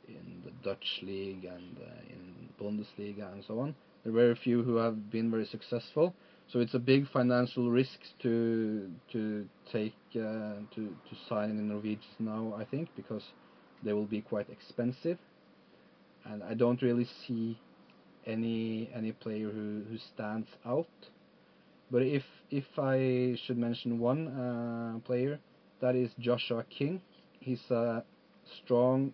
[0.07, 3.75] in the Dutch league and uh, in Bundesliga and so on.
[4.03, 6.13] There are very few who have been very successful.
[6.51, 11.63] So it's a big financial risk to to take uh, to to sign in the
[11.63, 12.53] Norwegians now.
[12.57, 13.23] I think because
[13.83, 15.17] they will be quite expensive,
[16.23, 17.57] and I don't really see
[18.27, 20.87] any any player who, who stands out.
[21.89, 25.39] But if if I should mention one uh, player,
[25.81, 27.01] that is Joshua King.
[27.39, 28.03] He's a
[28.63, 29.13] strong,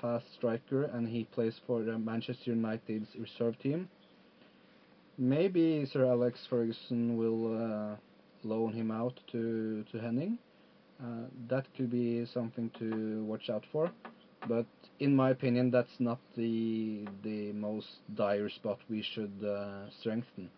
[0.00, 3.88] fast striker, and he plays for Manchester United's reserve team.
[5.18, 7.96] Maybe Sir Alex Ferguson will uh,
[8.42, 10.38] loan him out to to Henning.
[11.02, 13.90] Uh, that could be something to watch out for.
[14.48, 14.66] But
[15.00, 20.50] in my opinion, that's not the the most dire spot we should uh, strengthen.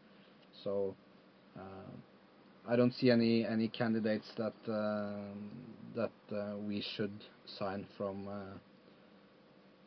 [0.65, 0.95] So
[1.57, 1.91] uh,
[2.69, 5.35] I don't see any any candidates that uh,
[5.97, 7.13] that uh, we should
[7.59, 8.59] sign from uh,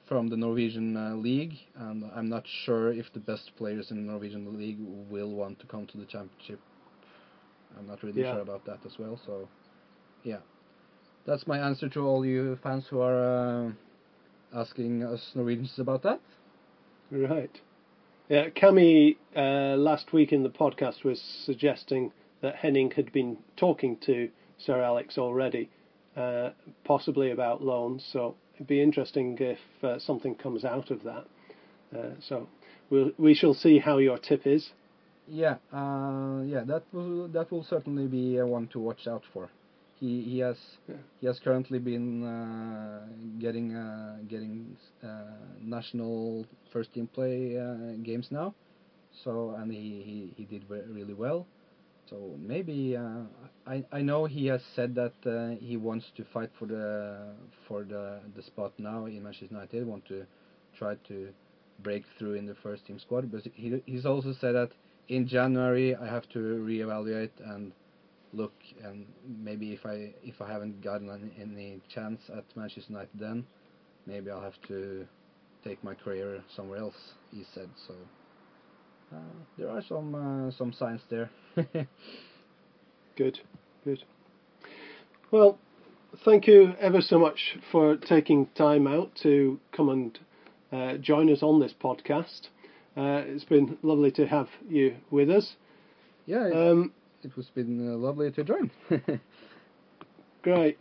[0.08, 4.12] from the Norwegian uh, league, and I'm not sure if the best players in the
[4.12, 4.80] Norwegian league
[5.10, 6.60] will want to come to the championship.
[7.78, 8.32] I'm not really Yeah.
[8.32, 9.20] sure about that as well.
[9.26, 9.48] So
[10.24, 10.40] yeah,
[11.26, 13.68] that's my answer to all you fans who are.
[13.68, 13.72] Uh,
[14.54, 16.20] asking us Norwegians about that.
[17.10, 17.62] Right.
[18.30, 22.12] Yeah, Cami uh, last week in the podcast was suggesting
[22.42, 25.70] that Henning had been talking to Sir Alex already,
[26.16, 26.50] uh,
[26.84, 28.08] possibly about loans.
[28.12, 31.26] So it'd be interesting if uh, something comes out of that.
[31.96, 32.48] Uh, so
[32.90, 34.70] we'll, we shall see how your tip is.
[35.28, 39.50] Yeah, uh, yeah, that will that will certainly be one to watch out for.
[40.00, 40.58] He he has
[40.90, 40.96] Yeah.
[41.22, 43.06] he has currently been uh,
[43.40, 45.08] getting uh, getting uh,
[45.62, 48.54] national first team play uh, games now,
[49.24, 51.46] so and he, he, he did really well.
[52.12, 53.24] So maybe uh,
[53.66, 57.34] I I know he has said that uh, he wants to fight for the
[57.68, 59.88] for the the spot now in Manchester United.
[59.88, 60.26] Want to
[60.78, 61.30] try to
[61.80, 64.72] break through in the first team squad, but he he's also said that
[65.08, 67.72] in January I have to reevaluate and
[68.34, 68.54] look
[68.84, 73.46] and maybe if I if I haven't gotten any, chance at Manchester United then
[74.06, 75.06] maybe I'll have to
[75.64, 77.94] take my career somewhere else he said so
[79.58, 81.30] there are some uh, some signs there
[83.18, 83.40] Good,
[83.84, 84.04] good.
[85.32, 85.60] Well,
[86.24, 90.20] thank you ever so much for taking time out to come and
[90.72, 92.48] uh, join us on this podcast.
[92.96, 95.56] Uh, it's been lovely to have you with us.
[96.26, 98.72] yeah it, Um, it was been uh, lovely to join
[100.42, 100.80] Great.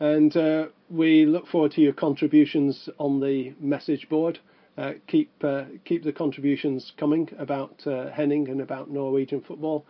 [0.00, 4.38] And uh, we look forward to your contributions on the message board.
[4.76, 9.84] Uh, keep uh, keep the contributions coming about uh, Henning and about Norwegian football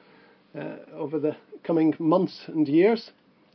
[0.58, 3.10] uh, over the coming months and years.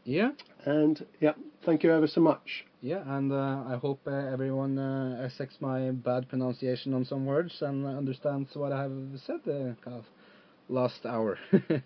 [0.05, 0.31] yeah
[0.65, 1.33] And yeah,
[1.65, 2.65] thank you ever so much.
[2.81, 7.61] yeah and uh, I hope uh, everyone uh, accepts my bad pronunciation on some words
[7.61, 10.05] and understands what I have said the kind of
[10.67, 11.37] last hour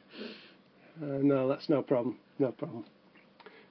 [1.02, 2.20] Uh, no, that's no problem.
[2.39, 2.86] No problem.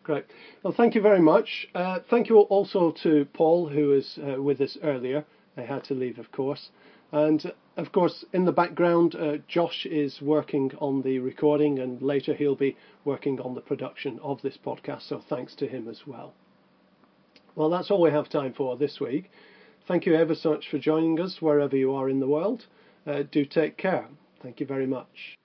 [0.03, 0.25] Great.
[0.63, 1.69] Well, thank you very much.
[1.75, 5.25] Uh, thank you also to Paul, who was uh, with us earlier.
[5.57, 6.71] I had to leave, of course.
[7.11, 12.35] And of course, in the background, uh, Josh is working on the recording, and later
[12.35, 15.09] he'll be working on the production of this podcast.
[15.09, 16.33] So thanks to him as well.
[17.55, 19.31] Well, that's all we have time for this week.
[19.87, 22.67] Thank you ever so much for joining us wherever you are in the world.
[23.07, 24.07] Uh, do take care.
[24.43, 25.39] Thank you very much.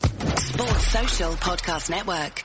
[0.00, 2.44] Sports Social Podcast Network.